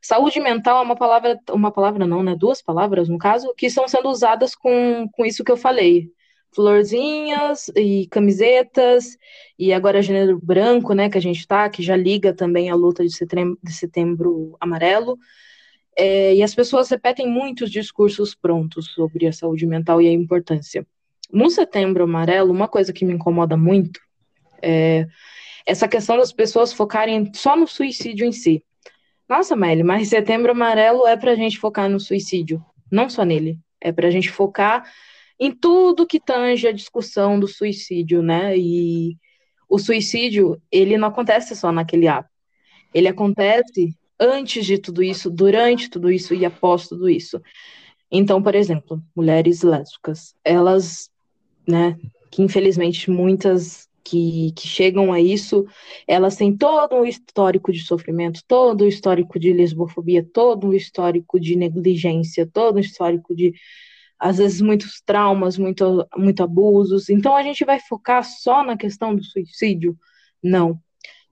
[0.01, 2.35] Saúde mental é uma palavra, uma palavra não, né?
[2.35, 6.09] Duas palavras, no caso, que estão sendo usadas com, com isso que eu falei.
[6.53, 9.17] Florzinhas e camisetas,
[9.57, 13.03] e agora gênero branco, né, que a gente tá, que já liga também a luta
[13.03, 15.17] de setembro, de setembro amarelo.
[15.97, 20.85] É, e as pessoas repetem muitos discursos prontos sobre a saúde mental e a importância.
[21.31, 23.99] No setembro amarelo, uma coisa que me incomoda muito
[24.61, 25.07] é
[25.65, 28.63] essa questão das pessoas focarem só no suicídio em si.
[29.27, 33.57] Nossa, Melly, mas setembro amarelo é para a gente focar no suicídio, não só nele.
[33.79, 34.83] É para a gente focar
[35.39, 38.57] em tudo que tange a discussão do suicídio, né?
[38.57, 39.17] E
[39.67, 42.29] o suicídio, ele não acontece só naquele ato.
[42.93, 47.41] Ele acontece antes de tudo isso, durante tudo isso e após tudo isso.
[48.11, 51.09] Então, por exemplo, mulheres lésbicas, elas,
[51.67, 51.97] né,
[52.29, 55.65] que infelizmente muitas que, que chegam a isso,
[56.07, 61.39] elas têm todo um histórico de sofrimento, todo um histórico de lesbofobia, todo um histórico
[61.39, 63.53] de negligência, todo um histórico de,
[64.19, 67.09] às vezes, muitos traumas, muito, muito abusos.
[67.09, 69.97] Então, a gente vai focar só na questão do suicídio?
[70.41, 70.79] Não.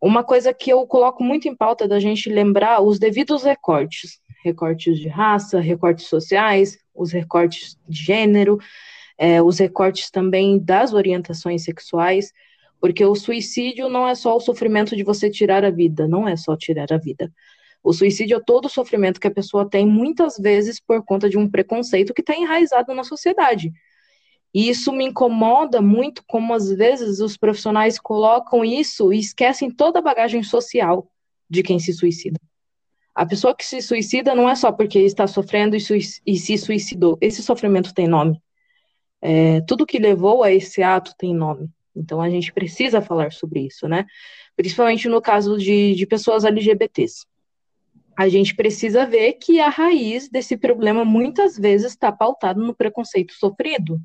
[0.02, 4.20] Uma coisa que eu coloco muito em pauta é da gente lembrar os devidos recortes,
[4.44, 8.58] recortes de raça, recortes sociais, os recortes de gênero,
[9.18, 12.32] é, os recortes também das orientações sexuais,
[12.82, 16.36] porque o suicídio não é só o sofrimento de você tirar a vida, não é
[16.36, 17.32] só tirar a vida.
[17.84, 21.38] O suicídio é todo o sofrimento que a pessoa tem, muitas vezes por conta de
[21.38, 23.72] um preconceito que está enraizado na sociedade.
[24.54, 30.00] E isso me incomoda muito, como às vezes os profissionais colocam isso e esquecem toda
[30.00, 31.08] a bagagem social
[31.48, 32.40] de quem se suicida.
[33.14, 35.80] A pessoa que se suicida não é só porque está sofrendo e,
[36.26, 37.18] e se suicidou.
[37.22, 38.42] Esse sofrimento tem nome.
[39.22, 41.70] É, tudo que levou a esse ato tem nome.
[41.96, 44.06] Então a gente precisa falar sobre isso, né?
[44.56, 47.26] Principalmente no caso de, de pessoas LGBTs.
[48.18, 53.34] A gente precisa ver que a raiz desse problema muitas vezes está pautado no preconceito
[53.34, 54.00] sofrido.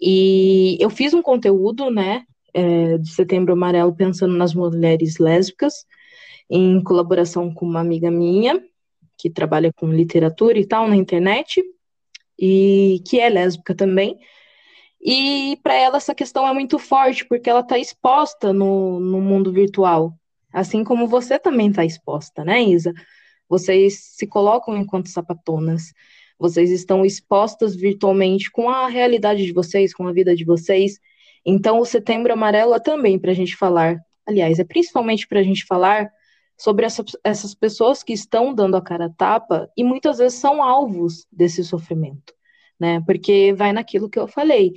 [0.00, 5.84] E eu fiz um conteúdo, né, é, de Setembro Amarelo pensando nas mulheres lésbicas,
[6.48, 8.60] em colaboração com uma amiga minha,
[9.16, 11.62] que trabalha com literatura e tal na internet,
[12.38, 14.18] e que é lésbica também.
[15.00, 19.50] E para ela essa questão é muito forte, porque ela está exposta no, no mundo
[19.50, 20.14] virtual.
[20.52, 22.92] Assim como você também está exposta, né, Isa?
[23.48, 25.92] Vocês se colocam enquanto sapatonas.
[26.38, 30.98] Vocês estão expostas virtualmente com a realidade de vocês, com a vida de vocês.
[31.44, 33.98] Então, o Setembro Amarelo é também para a gente falar.
[34.26, 36.10] Aliás, é principalmente para a gente falar
[36.58, 40.62] sobre essa, essas pessoas que estão dando a cara a tapa e muitas vezes são
[40.62, 42.34] alvos desse sofrimento
[42.80, 43.02] né?
[43.06, 44.72] Porque vai naquilo que eu falei.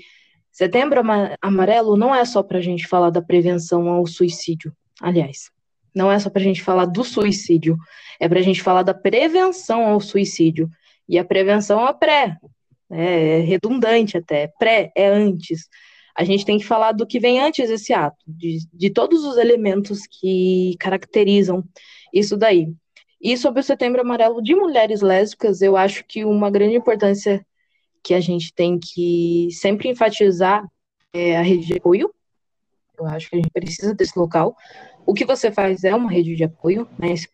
[0.51, 1.01] Setembro
[1.41, 5.49] Amarelo não é só para a gente falar da prevenção ao suicídio, aliás,
[5.95, 7.77] não é só para a gente falar do suicídio,
[8.19, 10.69] é para a gente falar da prevenção ao suicídio.
[11.07, 12.37] E a prevenção é pré,
[12.89, 15.67] é redundante até, pré é antes.
[16.15, 19.37] A gente tem que falar do que vem antes desse ato, de, de todos os
[19.37, 21.63] elementos que caracterizam
[22.13, 22.71] isso daí.
[23.21, 27.45] E sobre o Setembro Amarelo de mulheres lésbicas, eu acho que uma grande importância
[28.03, 30.67] que a gente tem que sempre enfatizar
[31.13, 32.13] é a rede de apoio.
[32.97, 34.55] Eu acho que a gente precisa desse local.
[35.05, 37.11] O que você faz é uma rede de apoio, né?
[37.11, 37.27] Esse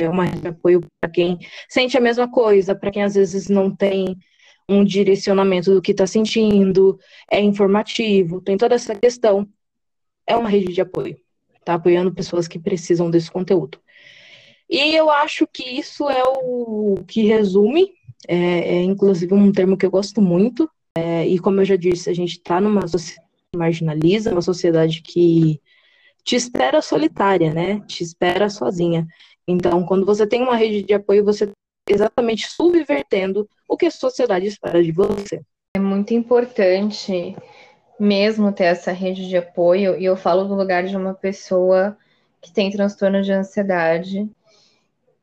[0.00, 3.48] é uma rede de apoio para quem sente a mesma coisa, para quem às vezes
[3.48, 4.16] não tem
[4.68, 6.98] um direcionamento do que está sentindo,
[7.30, 9.48] é informativo, tem toda essa questão.
[10.26, 11.16] É uma rede de apoio,
[11.64, 13.78] tá apoiando pessoas que precisam desse conteúdo.
[14.68, 17.92] E eu acho que isso é o que resume,
[18.28, 22.08] é, é inclusive um termo que eu gosto muito, é, e como eu já disse,
[22.08, 25.60] a gente está numa sociedade que marginaliza, uma sociedade que
[26.24, 27.80] te espera solitária, né?
[27.86, 29.06] Te espera sozinha.
[29.46, 31.54] Então, quando você tem uma rede de apoio, você está
[31.88, 35.42] exatamente subvertendo o que a sociedade espera de você.
[35.76, 37.36] É muito importante
[37.98, 41.96] mesmo ter essa rede de apoio, e eu falo do lugar de uma pessoa
[42.40, 44.28] que tem transtorno de ansiedade.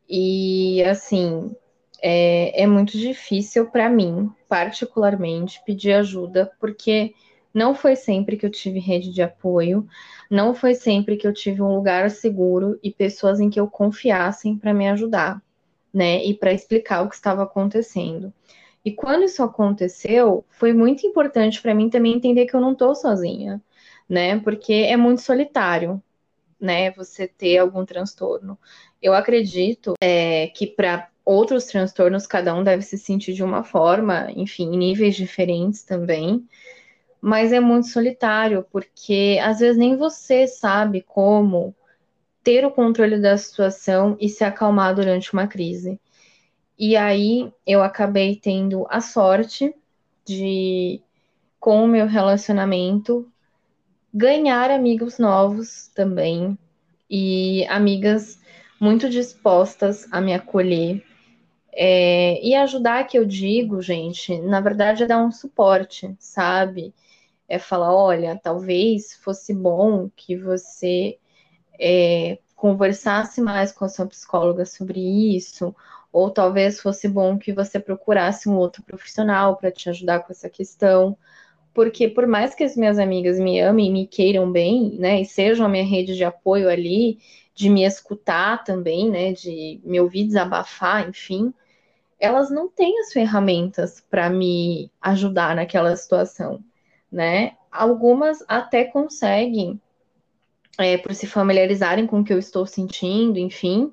[0.09, 1.55] E assim,
[2.01, 7.13] é, é muito difícil para mim, particularmente, pedir ajuda, porque
[7.53, 9.87] não foi sempre que eu tive rede de apoio,
[10.29, 14.57] não foi sempre que eu tive um lugar seguro e pessoas em que eu confiassem
[14.57, 15.41] para me ajudar,
[15.93, 16.23] né?
[16.23, 18.33] E para explicar o que estava acontecendo.
[18.83, 22.95] E quando isso aconteceu, foi muito importante para mim também entender que eu não estou
[22.95, 23.61] sozinha,
[24.09, 24.39] né?
[24.39, 26.01] Porque é muito solitário,
[26.59, 26.91] né?
[26.91, 28.57] Você ter algum transtorno.
[29.01, 34.31] Eu acredito é, que para outros transtornos, cada um deve se sentir de uma forma,
[34.35, 36.47] enfim, em níveis diferentes também
[37.21, 41.75] mas é muito solitário, porque às vezes nem você sabe como
[42.43, 46.01] ter o controle da situação e se acalmar durante uma crise.
[46.77, 49.71] E aí eu acabei tendo a sorte
[50.25, 50.99] de,
[51.59, 53.31] com o meu relacionamento,
[54.11, 56.57] ganhar amigos novos também
[57.07, 58.39] e amigas
[58.79, 61.05] muito dispostas a me acolher.
[61.73, 66.93] É, e ajudar que eu digo, gente, na verdade é dar um suporte, sabe?
[67.51, 71.17] é falar, olha, talvez fosse bom que você
[71.79, 74.99] é, conversasse mais com a sua psicóloga sobre
[75.35, 75.75] isso,
[76.13, 80.49] ou talvez fosse bom que você procurasse um outro profissional para te ajudar com essa
[80.49, 81.17] questão.
[81.73, 85.65] Porque por mais que as minhas amigas me amem me queiram bem, né, e sejam
[85.65, 87.19] a minha rede de apoio ali,
[87.61, 91.53] de me escutar também, né, de me ouvir desabafar, enfim,
[92.19, 96.63] elas não têm as ferramentas para me ajudar naquela situação
[97.11, 97.57] né?
[97.71, 99.79] Algumas até conseguem,
[100.77, 103.91] é, por se familiarizarem com o que eu estou sentindo, enfim,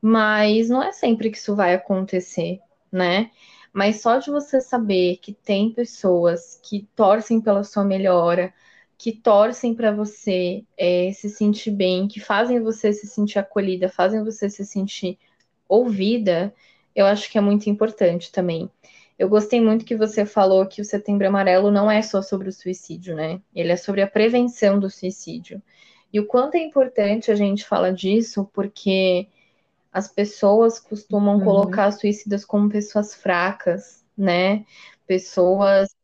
[0.00, 2.60] mas não é sempre que isso vai acontecer,
[2.92, 3.30] né?
[3.72, 8.54] Mas só de você saber que tem pessoas que torcem pela sua melhora,
[8.96, 14.22] que torcem para você é, se sentir bem, que fazem você se sentir acolhida, fazem
[14.24, 15.18] você se sentir
[15.68, 16.54] ouvida,
[16.94, 18.70] eu acho que é muito importante também.
[19.18, 22.52] Eu gostei muito que você falou que o Setembro Amarelo não é só sobre o
[22.52, 23.40] suicídio, né?
[23.54, 25.62] Ele é sobre a prevenção do suicídio.
[26.12, 29.28] E o quanto é importante a gente falar disso, porque
[29.92, 31.44] as pessoas costumam uhum.
[31.44, 34.64] colocar suicidas como pessoas fracas, né?
[35.06, 35.94] Pessoas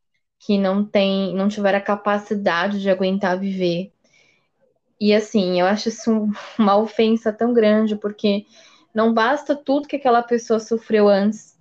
[0.41, 3.93] que não têm, não tiveram a capacidade de aguentar viver.
[4.99, 6.11] E assim, eu acho isso
[6.59, 8.47] uma ofensa tão grande, porque
[8.93, 11.57] não basta tudo que aquela pessoa sofreu antes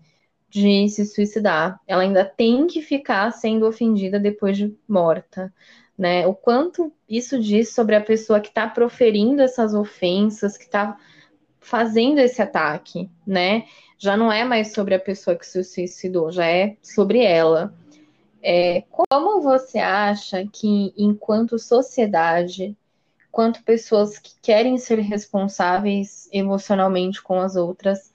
[0.50, 1.80] de se suicidar.
[1.86, 5.54] Ela ainda tem que ficar sendo ofendida depois de morta.
[5.98, 6.26] Né?
[6.26, 10.98] O quanto isso diz sobre a pessoa que está proferindo essas ofensas, que está
[11.60, 13.66] fazendo esse ataque, né?
[13.98, 17.74] Já não é mais sobre a pessoa que se suicidou, já é sobre ela.
[18.42, 22.78] É, como você acha que, enquanto sociedade,
[23.32, 28.14] quanto pessoas que querem ser responsáveis emocionalmente com as outras,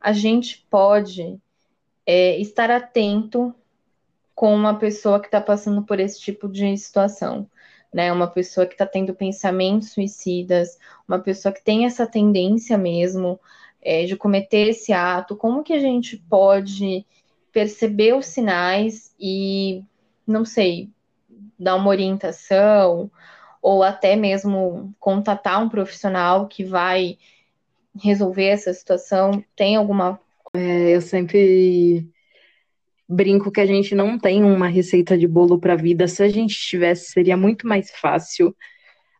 [0.00, 1.40] a gente pode
[2.06, 3.54] é, estar atento
[4.34, 7.48] com uma pessoa que está passando por esse tipo de situação,
[7.92, 8.12] né?
[8.12, 13.38] Uma pessoa que está tendo pensamentos suicidas, uma pessoa que tem essa tendência mesmo
[13.80, 15.36] é, de cometer esse ato.
[15.36, 17.06] Como que a gente pode
[17.52, 19.82] perceber os sinais e,
[20.26, 20.88] não sei,
[21.58, 23.10] dar uma orientação
[23.60, 27.18] ou até mesmo contatar um profissional que vai
[28.02, 29.44] resolver essa situação?
[29.54, 30.18] Tem alguma
[30.54, 32.06] é, eu sempre
[33.08, 36.06] brinco que a gente não tem uma receita de bolo para a vida.
[36.06, 38.54] Se a gente tivesse, seria muito mais fácil,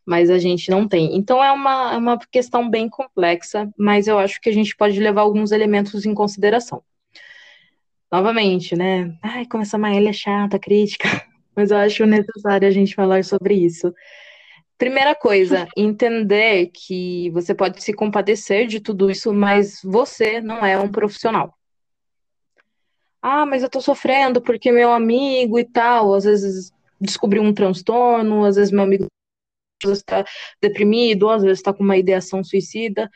[0.05, 1.17] mas a gente não tem.
[1.17, 4.99] Então é uma, é uma questão bem complexa, mas eu acho que a gente pode
[5.01, 6.83] levar alguns elementos em consideração.
[8.13, 9.17] Novamente, né?
[9.23, 11.09] Ai, como essa Maélia é chata, crítica,
[11.57, 13.91] mas eu acho necessário a gente falar sobre isso.
[14.77, 20.79] Primeira coisa, entender que você pode se compadecer de tudo isso, mas você não é
[20.79, 21.57] um profissional.
[23.23, 28.45] Ah, mas eu tô sofrendo porque meu amigo e tal, às vezes descobriu um transtorno,
[28.45, 29.07] às vezes meu amigo
[29.85, 30.25] está
[30.61, 33.09] deprimido, às vezes está com uma ideação suicida.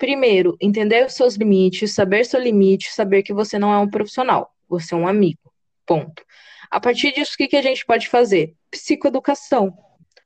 [0.00, 4.50] Primeiro, entender os seus limites, saber seu limite, saber que você não é um profissional,
[4.66, 5.52] você é um amigo.
[5.84, 6.24] Ponto.
[6.70, 8.54] A partir disso, o que, que a gente pode fazer?
[8.70, 9.76] Psicoeducação.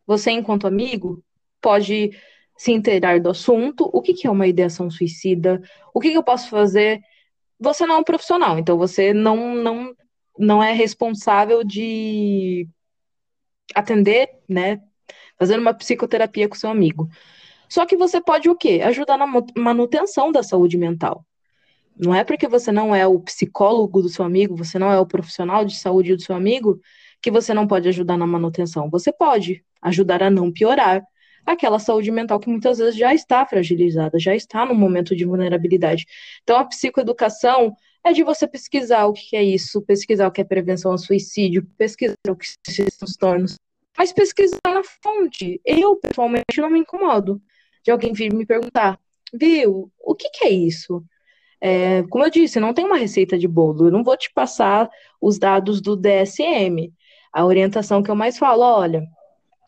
[0.06, 1.24] Você, enquanto amigo,
[1.60, 2.16] pode
[2.56, 5.60] se inteirar do assunto, o que, que é uma ideação suicida,
[5.92, 7.00] o que, que eu posso fazer.
[7.58, 9.92] Você não é um profissional, então você não, não,
[10.38, 12.68] não é responsável de
[13.74, 14.80] atender, né?
[15.36, 17.08] Fazendo uma psicoterapia com seu amigo.
[17.74, 18.82] Só que você pode o quê?
[18.84, 21.26] Ajudar na manutenção da saúde mental.
[21.98, 25.04] Não é porque você não é o psicólogo do seu amigo, você não é o
[25.04, 26.80] profissional de saúde do seu amigo,
[27.20, 28.88] que você não pode ajudar na manutenção.
[28.90, 31.02] Você pode ajudar a não piorar
[31.44, 36.06] aquela saúde mental que muitas vezes já está fragilizada, já está no momento de vulnerabilidade.
[36.44, 40.44] Então, a psicoeducação é de você pesquisar o que é isso, pesquisar o que é
[40.44, 43.56] prevenção ao suicídio, pesquisar o que são esses transtornos,
[43.98, 45.60] mas pesquisar na fonte.
[45.64, 47.42] Eu, pessoalmente, não me incomodo
[47.84, 48.98] de alguém vir me perguntar,
[49.32, 51.04] viu, o que, que é isso?
[51.60, 54.88] É, como eu disse, não tem uma receita de bolo, eu não vou te passar
[55.20, 56.92] os dados do DSM.
[57.32, 59.04] A orientação que eu mais falo, olha,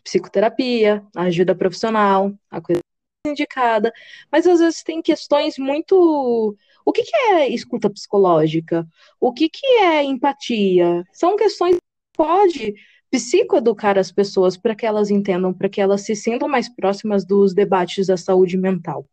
[0.04, 2.80] psicoterapia, ajuda profissional, a coisa
[3.26, 3.92] indicada,
[4.30, 6.56] mas às vezes tem questões muito.
[6.84, 8.86] O que, que é escuta psicológica?
[9.20, 11.04] O que, que é empatia?
[11.12, 11.82] São questões que
[12.16, 12.74] pode
[13.10, 17.54] psicoeducar as pessoas para que elas entendam, para que elas se sintam mais próximas dos
[17.54, 19.06] debates da saúde mental.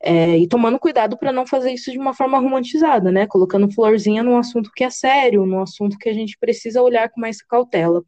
[0.00, 3.26] É, e tomando cuidado para não fazer isso de uma forma romantizada, né?
[3.26, 7.20] Colocando florzinha num assunto que é sério, num assunto que a gente precisa olhar com
[7.20, 8.04] mais cautela.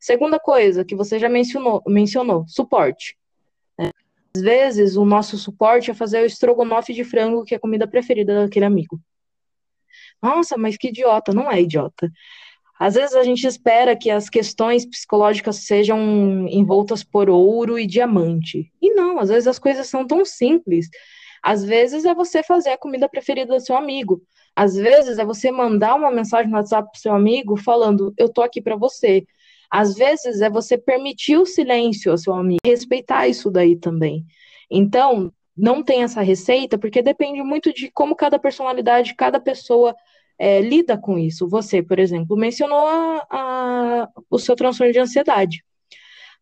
[0.00, 3.16] Segunda coisa que você já mencionou, mencionou suporte.
[3.78, 3.90] Né?
[4.34, 7.86] Às vezes, o nosso suporte é fazer o estrogonofe de frango, que é a comida
[7.86, 9.00] preferida daquele amigo.
[10.22, 11.32] Nossa, mas que idiota.
[11.32, 12.10] Não é idiota.
[12.78, 18.70] Às vezes a gente espera que as questões psicológicas sejam envoltas por ouro e diamante.
[18.80, 20.88] E não, às vezes as coisas são tão simples.
[21.42, 24.22] Às vezes é você fazer a comida preferida do seu amigo.
[24.54, 28.42] Às vezes é você mandar uma mensagem no WhatsApp pro seu amigo falando: "Eu tô
[28.42, 29.24] aqui para você".
[29.70, 34.24] Às vezes é você permitir o silêncio ao seu amigo, respeitar isso daí também.
[34.70, 39.94] Então, não tem essa receita, porque depende muito de como cada personalidade, cada pessoa
[40.38, 41.48] é, lida com isso.
[41.48, 45.64] Você, por exemplo, mencionou a, a, o seu transtorno de ansiedade.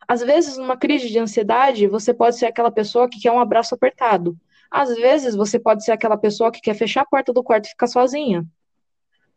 [0.07, 3.75] Às vezes, numa crise de ansiedade, você pode ser aquela pessoa que quer um abraço
[3.75, 4.37] apertado.
[4.71, 7.71] Às vezes, você pode ser aquela pessoa que quer fechar a porta do quarto e
[7.71, 8.45] ficar sozinha.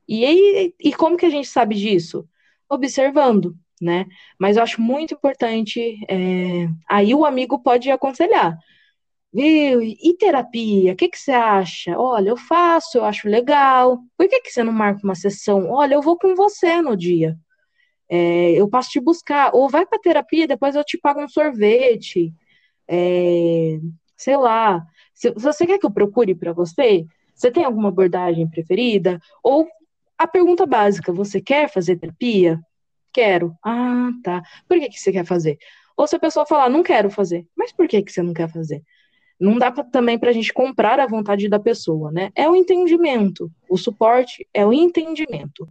[0.07, 2.27] E, e como que a gente sabe disso?
[2.67, 4.05] Observando né?
[4.37, 5.99] Mas eu acho muito importante.
[6.07, 6.67] É...
[6.87, 8.57] Aí o amigo pode aconselhar.
[9.31, 9.81] Viu?
[9.81, 10.93] E terapia?
[10.93, 11.97] O que, que você acha?
[11.99, 13.99] Olha, eu faço, eu acho legal.
[14.17, 15.69] Por que, que você não marca uma sessão?
[15.69, 17.37] Olha, eu vou com você no dia.
[18.09, 19.51] É, eu passo te buscar.
[19.55, 22.33] Ou vai para terapia, depois eu te pago um sorvete.
[22.87, 23.79] É,
[24.17, 24.85] sei lá.
[25.13, 27.05] Se, você quer que eu procure para você,
[27.35, 29.19] você tem alguma abordagem preferida?
[29.43, 29.67] Ou
[30.17, 32.59] a pergunta básica: você quer fazer terapia?
[33.13, 33.55] Quero.
[33.65, 34.43] Ah, tá.
[34.67, 35.57] Por que, que você quer fazer?
[35.97, 37.47] Ou se a pessoa falar, não quero fazer.
[37.57, 38.83] Mas por que, que você não quer fazer?
[39.39, 42.31] Não dá pra, também para a gente comprar a vontade da pessoa, né?
[42.35, 43.49] É o entendimento.
[43.69, 45.67] O suporte é o entendimento.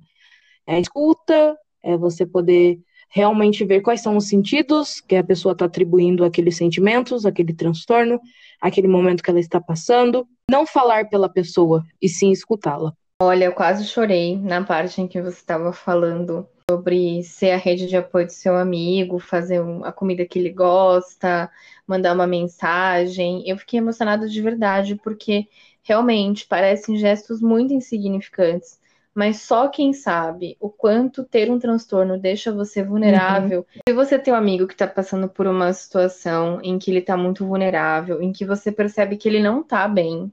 [0.66, 5.52] É a escuta, é você poder realmente ver quais são os sentidos que a pessoa
[5.52, 8.20] está atribuindo àqueles sentimentos, aquele transtorno,
[8.60, 10.26] aquele momento que ela está passando.
[10.50, 12.92] Não falar pela pessoa, e sim escutá-la.
[13.20, 17.86] Olha, eu quase chorei na parte em que você estava falando sobre ser a rede
[17.86, 21.50] de apoio do seu amigo, fazer a comida que ele gosta,
[21.86, 23.42] mandar uma mensagem.
[23.48, 25.46] Eu fiquei emocionada de verdade, porque
[25.82, 28.78] realmente parecem gestos muito insignificantes,
[29.14, 33.60] mas só quem sabe o quanto ter um transtorno deixa você vulnerável.
[33.60, 33.80] Uhum.
[33.88, 37.16] Se você tem um amigo que está passando por uma situação em que ele está
[37.16, 40.30] muito vulnerável, em que você percebe que ele não está bem,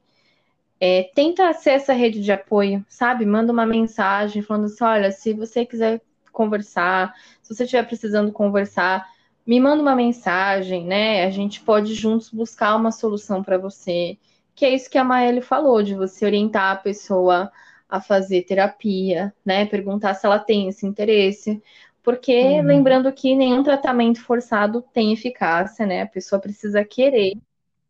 [0.79, 3.25] é, tenta ser essa rede de apoio, sabe?
[3.25, 6.01] Manda uma mensagem falando assim: olha, se você quiser
[6.35, 9.07] conversar, se você estiver precisando conversar,
[9.45, 11.23] me manda uma mensagem, né?
[11.25, 14.17] A gente pode juntos buscar uma solução para você.
[14.53, 17.51] Que é isso que a Maeli falou, de você orientar a pessoa
[17.89, 19.65] a fazer terapia, né?
[19.65, 21.61] Perguntar se ela tem esse interesse.
[22.03, 22.63] Porque, uhum.
[22.63, 26.03] lembrando que nenhum tratamento forçado tem eficácia, né?
[26.03, 27.33] A pessoa precisa querer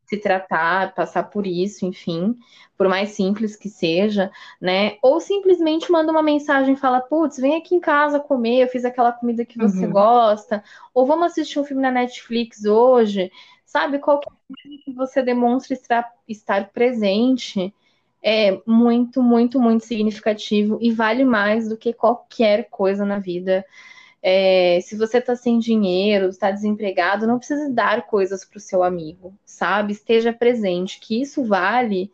[0.06, 2.36] se tratar, passar por isso, enfim,
[2.78, 4.32] por mais simples que seja,
[4.62, 4.98] né?
[5.02, 8.86] Ou simplesmente manda uma mensagem e fala: putz, vem aqui em casa comer, eu fiz
[8.86, 9.92] aquela comida que você uhum.
[9.92, 13.32] gosta, ou vamos assistir um filme na Netflix hoje,
[13.66, 14.00] sabe?
[14.00, 17.74] Qualquer coisa que você demonstre estar, estar presente
[18.22, 23.66] é muito, muito, muito significativo e vale mais do que qualquer coisa na vida.
[24.28, 28.82] É, se você está sem dinheiro, está desempregado, não precisa dar coisas para o seu
[28.82, 29.94] amigo, sabe?
[29.94, 32.12] Esteja presente, que isso vale,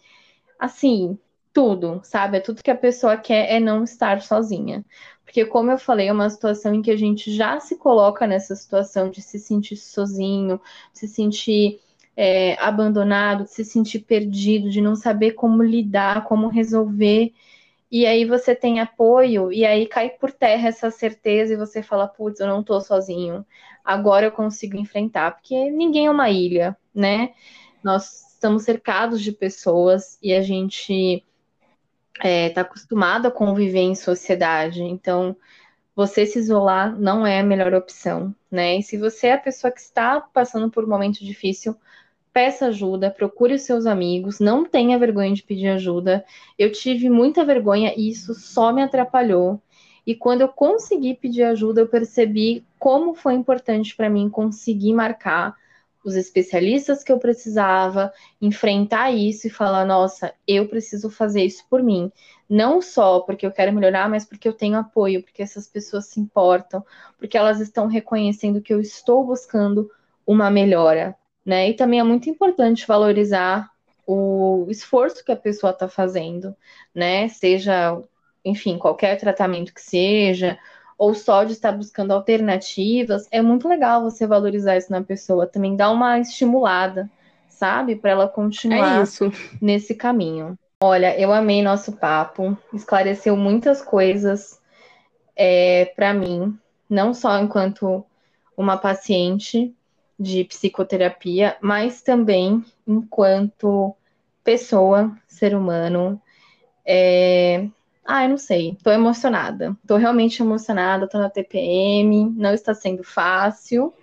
[0.59, 1.17] assim,
[1.53, 2.35] tudo, sabe?
[2.35, 4.83] É tudo que a pessoa quer é não estar sozinha.
[5.23, 8.57] Porque, como eu falei, é uma situação em que a gente já se coloca nessa
[8.57, 10.59] situação de se sentir sozinho,
[10.91, 11.79] se sentir
[12.17, 17.31] é, abandonado, de se sentir perdido, de não saber como lidar, como resolver.
[17.91, 22.07] E aí você tem apoio, e aí cai por terra essa certeza, e você fala,
[22.07, 23.45] putz, eu não tô sozinho,
[23.83, 27.33] agora eu consigo enfrentar, porque ninguém é uma ilha, né?
[27.83, 31.23] Nós estamos cercados de pessoas e a gente
[32.15, 35.35] está é, tá acostumado a conviver em sociedade, então
[35.95, 38.77] você se isolar não é a melhor opção, né?
[38.77, 41.75] E se você é a pessoa que está passando por um momento difícil,
[42.33, 46.25] peça ajuda, procure os seus amigos, não tenha vergonha de pedir ajuda.
[46.57, 49.61] Eu tive muita vergonha e isso só me atrapalhou.
[50.05, 55.55] E quando eu consegui pedir ajuda, eu percebi como foi importante para mim conseguir marcar
[56.03, 58.11] os especialistas que eu precisava,
[58.41, 62.11] enfrentar isso e falar: nossa, eu preciso fazer isso por mim.
[62.49, 66.19] Não só porque eu quero melhorar, mas porque eu tenho apoio, porque essas pessoas se
[66.19, 66.83] importam,
[67.17, 69.89] porque elas estão reconhecendo que eu estou buscando
[70.25, 71.15] uma melhora,
[71.45, 71.69] né?
[71.69, 73.69] E também é muito importante valorizar
[74.05, 76.55] o esforço que a pessoa está fazendo,
[76.93, 77.27] né?
[77.29, 78.01] Seja,
[78.43, 80.57] enfim, qualquer tratamento que seja,
[80.97, 85.75] ou só de estar buscando alternativas, é muito legal você valorizar isso na pessoa, também
[85.75, 87.09] dá uma estimulada,
[87.49, 87.95] sabe?
[87.95, 89.05] Para ela continuar é
[89.61, 90.57] nesse caminho.
[90.83, 94.59] Olha, eu amei nosso papo, esclareceu muitas coisas
[95.35, 96.57] é, para mim,
[96.89, 98.03] não só enquanto
[98.57, 99.73] uma paciente
[100.21, 103.95] de psicoterapia, mas também enquanto
[104.43, 106.21] pessoa, ser humano.
[106.85, 107.67] É,
[108.05, 108.77] ah, eu não sei.
[108.83, 109.75] Tô emocionada.
[109.87, 111.07] Tô realmente emocionada.
[111.07, 112.29] Tô na TPM.
[112.35, 113.93] Não está sendo fácil.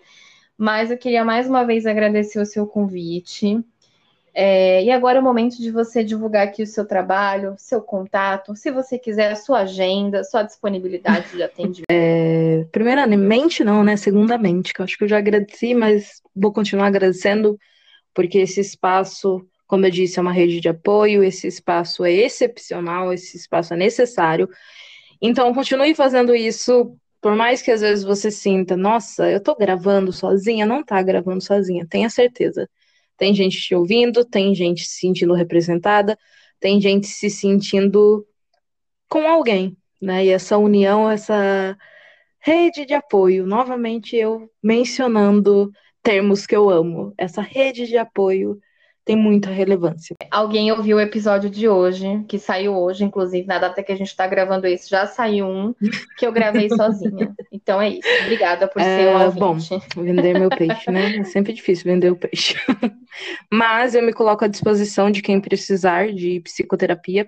[0.56, 3.64] Mas eu queria mais uma vez agradecer o seu convite.
[4.40, 8.54] É, e agora é o momento de você divulgar aqui o seu trabalho, seu contato,
[8.54, 11.82] se você quiser, a sua agenda, sua disponibilidade de atendimento.
[11.90, 13.96] É, primeiramente, não, né?
[13.96, 17.58] Segundamente, que eu acho que eu já agradeci, mas vou continuar agradecendo,
[18.14, 23.12] porque esse espaço como eu disse, é uma rede de apoio, esse espaço é excepcional,
[23.12, 24.48] esse espaço é necessário.
[25.20, 30.10] Então, continue fazendo isso, por mais que às vezes você sinta, nossa, eu tô gravando
[30.10, 32.66] sozinha, não tá gravando sozinha, tenha certeza.
[33.18, 36.18] Tem gente te ouvindo, tem gente se sentindo representada,
[36.60, 38.26] tem gente se sentindo
[39.08, 40.24] com alguém, né?
[40.26, 41.76] E essa união, essa
[42.40, 45.70] rede de apoio, novamente eu mencionando
[46.02, 48.58] termos que eu amo, essa rede de apoio
[49.08, 50.14] tem muita relevância.
[50.30, 54.08] Alguém ouviu o episódio de hoje, que saiu hoje, inclusive, na data que a gente
[54.08, 55.74] está gravando isso, já saiu um
[56.18, 57.34] que eu gravei sozinha.
[57.50, 58.08] Então é isso.
[58.24, 59.56] Obrigada por ser um é, Bom,
[59.96, 61.16] vender meu peixe, né?
[61.16, 62.54] É sempre difícil vender o peixe.
[63.50, 67.26] Mas eu me coloco à disposição de quem precisar de psicoterapia.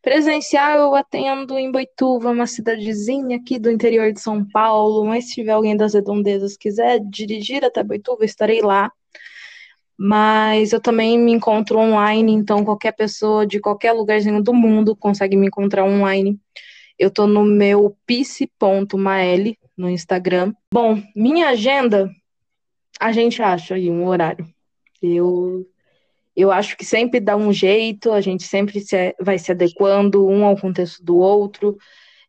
[0.00, 5.34] Presencial eu atendo em Boituva, uma cidadezinha aqui do interior de São Paulo, mas se
[5.34, 8.90] tiver alguém das redondezas quiser dirigir até Boituva, estarei lá
[10.04, 15.36] mas eu também me encontro online, então qualquer pessoa de qualquer lugarzinho do mundo consegue
[15.36, 16.40] me encontrar online.
[16.98, 20.52] Eu tô no meu pice.mael no Instagram.
[20.74, 22.10] Bom, minha agenda,
[22.98, 24.44] a gente acha aí um horário.
[25.00, 25.64] Eu
[26.34, 30.44] eu acho que sempre dá um jeito, a gente sempre se, vai se adequando um
[30.44, 31.78] ao contexto do outro.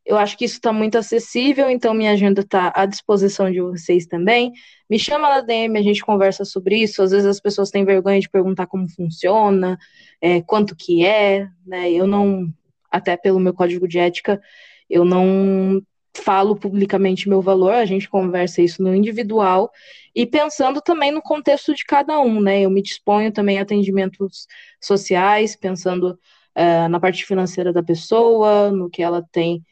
[0.06, 4.06] Eu acho que isso está muito acessível, então minha agenda está à disposição de vocês
[4.06, 4.52] também.
[4.90, 7.02] Me chama na DM, a gente conversa sobre isso.
[7.02, 9.78] Às vezes as pessoas têm vergonha de perguntar como funciona,
[10.22, 11.90] é, quanto que é, né?
[11.92, 12.48] Eu não,
[12.92, 14.42] até pelo meu código de ética,
[14.90, 15.82] eu não
[16.16, 19.72] falo publicamente meu valor, a gente conversa isso no individual
[20.16, 22.62] e pensando também no contexto de cada um, né?
[22.62, 24.48] Eu me disponho também a atendimentos
[24.82, 26.20] sociais, pensando
[26.56, 29.64] uh, na parte financeira da pessoa, no que ela tem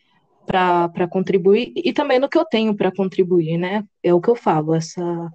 [0.46, 3.84] para contribuir e também no que eu tenho para contribuir, né?
[4.04, 5.32] É o que eu falo, essa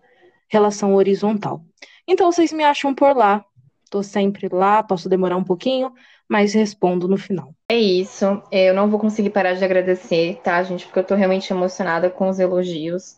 [0.49, 1.63] relação horizontal.
[2.07, 3.45] Então vocês me acham por lá.
[3.91, 5.93] Tô sempre lá, posso demorar um pouquinho,
[6.29, 7.55] mas respondo no final.
[7.71, 8.43] É isso.
[8.51, 10.85] Eu não vou conseguir parar de agradecer, tá, gente?
[10.87, 13.17] Porque eu tô realmente emocionada com os elogios,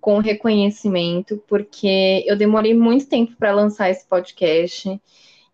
[0.00, 5.00] com o reconhecimento, porque eu demorei muito tempo para lançar esse podcast.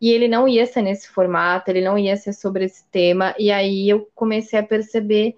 [0.01, 3.34] E ele não ia ser nesse formato, ele não ia ser sobre esse tema.
[3.39, 5.34] E aí eu comecei a perceber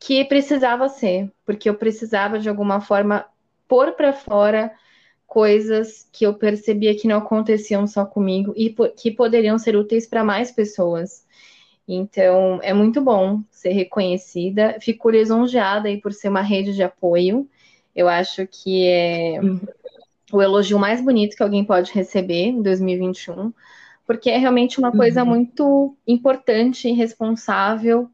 [0.00, 3.26] que precisava ser, porque eu precisava de alguma forma
[3.68, 4.72] pôr para fora
[5.26, 10.24] coisas que eu percebia que não aconteciam só comigo e que poderiam ser úteis para
[10.24, 11.24] mais pessoas.
[11.86, 14.78] Então, é muito bom ser reconhecida.
[14.80, 17.48] Fico lisonjeada aí por ser uma rede de apoio.
[17.94, 19.38] Eu acho que é
[20.32, 23.52] o elogio mais bonito que alguém pode receber em 2021,
[24.06, 25.28] porque é realmente uma coisa uhum.
[25.28, 28.10] muito importante e responsável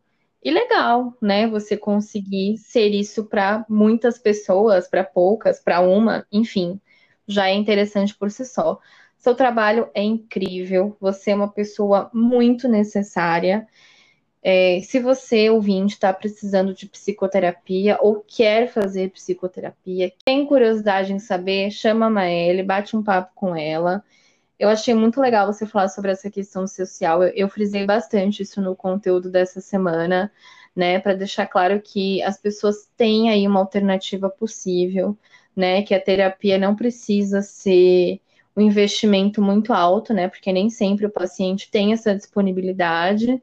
[0.47, 1.49] e legal, né?
[1.49, 6.81] Você conseguir ser isso para muitas pessoas, para poucas, para uma, enfim,
[7.27, 8.79] já é interessante por si só.
[9.19, 13.67] Seu trabalho é incrível, você é uma pessoa muito necessária.
[14.41, 21.19] É, se você, ouvinte, está precisando de psicoterapia ou quer fazer psicoterapia, tem curiosidade em
[21.19, 24.01] saber, chama a Maele, bate um papo com ela.
[24.59, 27.23] Eu achei muito legal você falar sobre essa questão social.
[27.23, 30.33] Eu, eu frisei bastante isso no conteúdo dessa semana,
[30.75, 35.17] né, para deixar claro que as pessoas têm aí uma alternativa possível,
[35.55, 38.21] né, que a terapia não precisa ser
[38.57, 43.43] um investimento muito alto, né, porque nem sempre o paciente tem essa disponibilidade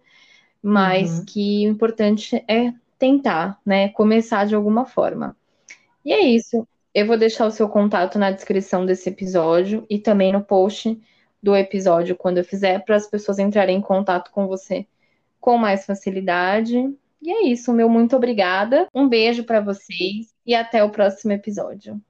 [0.63, 1.25] mas uhum.
[1.25, 3.89] que o importante é tentar, né?
[3.89, 5.35] Começar de alguma forma.
[6.05, 6.65] E é isso.
[6.93, 10.99] Eu vou deixar o seu contato na descrição desse episódio e também no post
[11.41, 14.85] do episódio quando eu fizer, para as pessoas entrarem em contato com você
[15.43, 16.77] com mais facilidade.
[17.21, 18.87] E é isso, meu muito obrigada.
[18.95, 22.01] Um beijo para vocês e até o próximo episódio.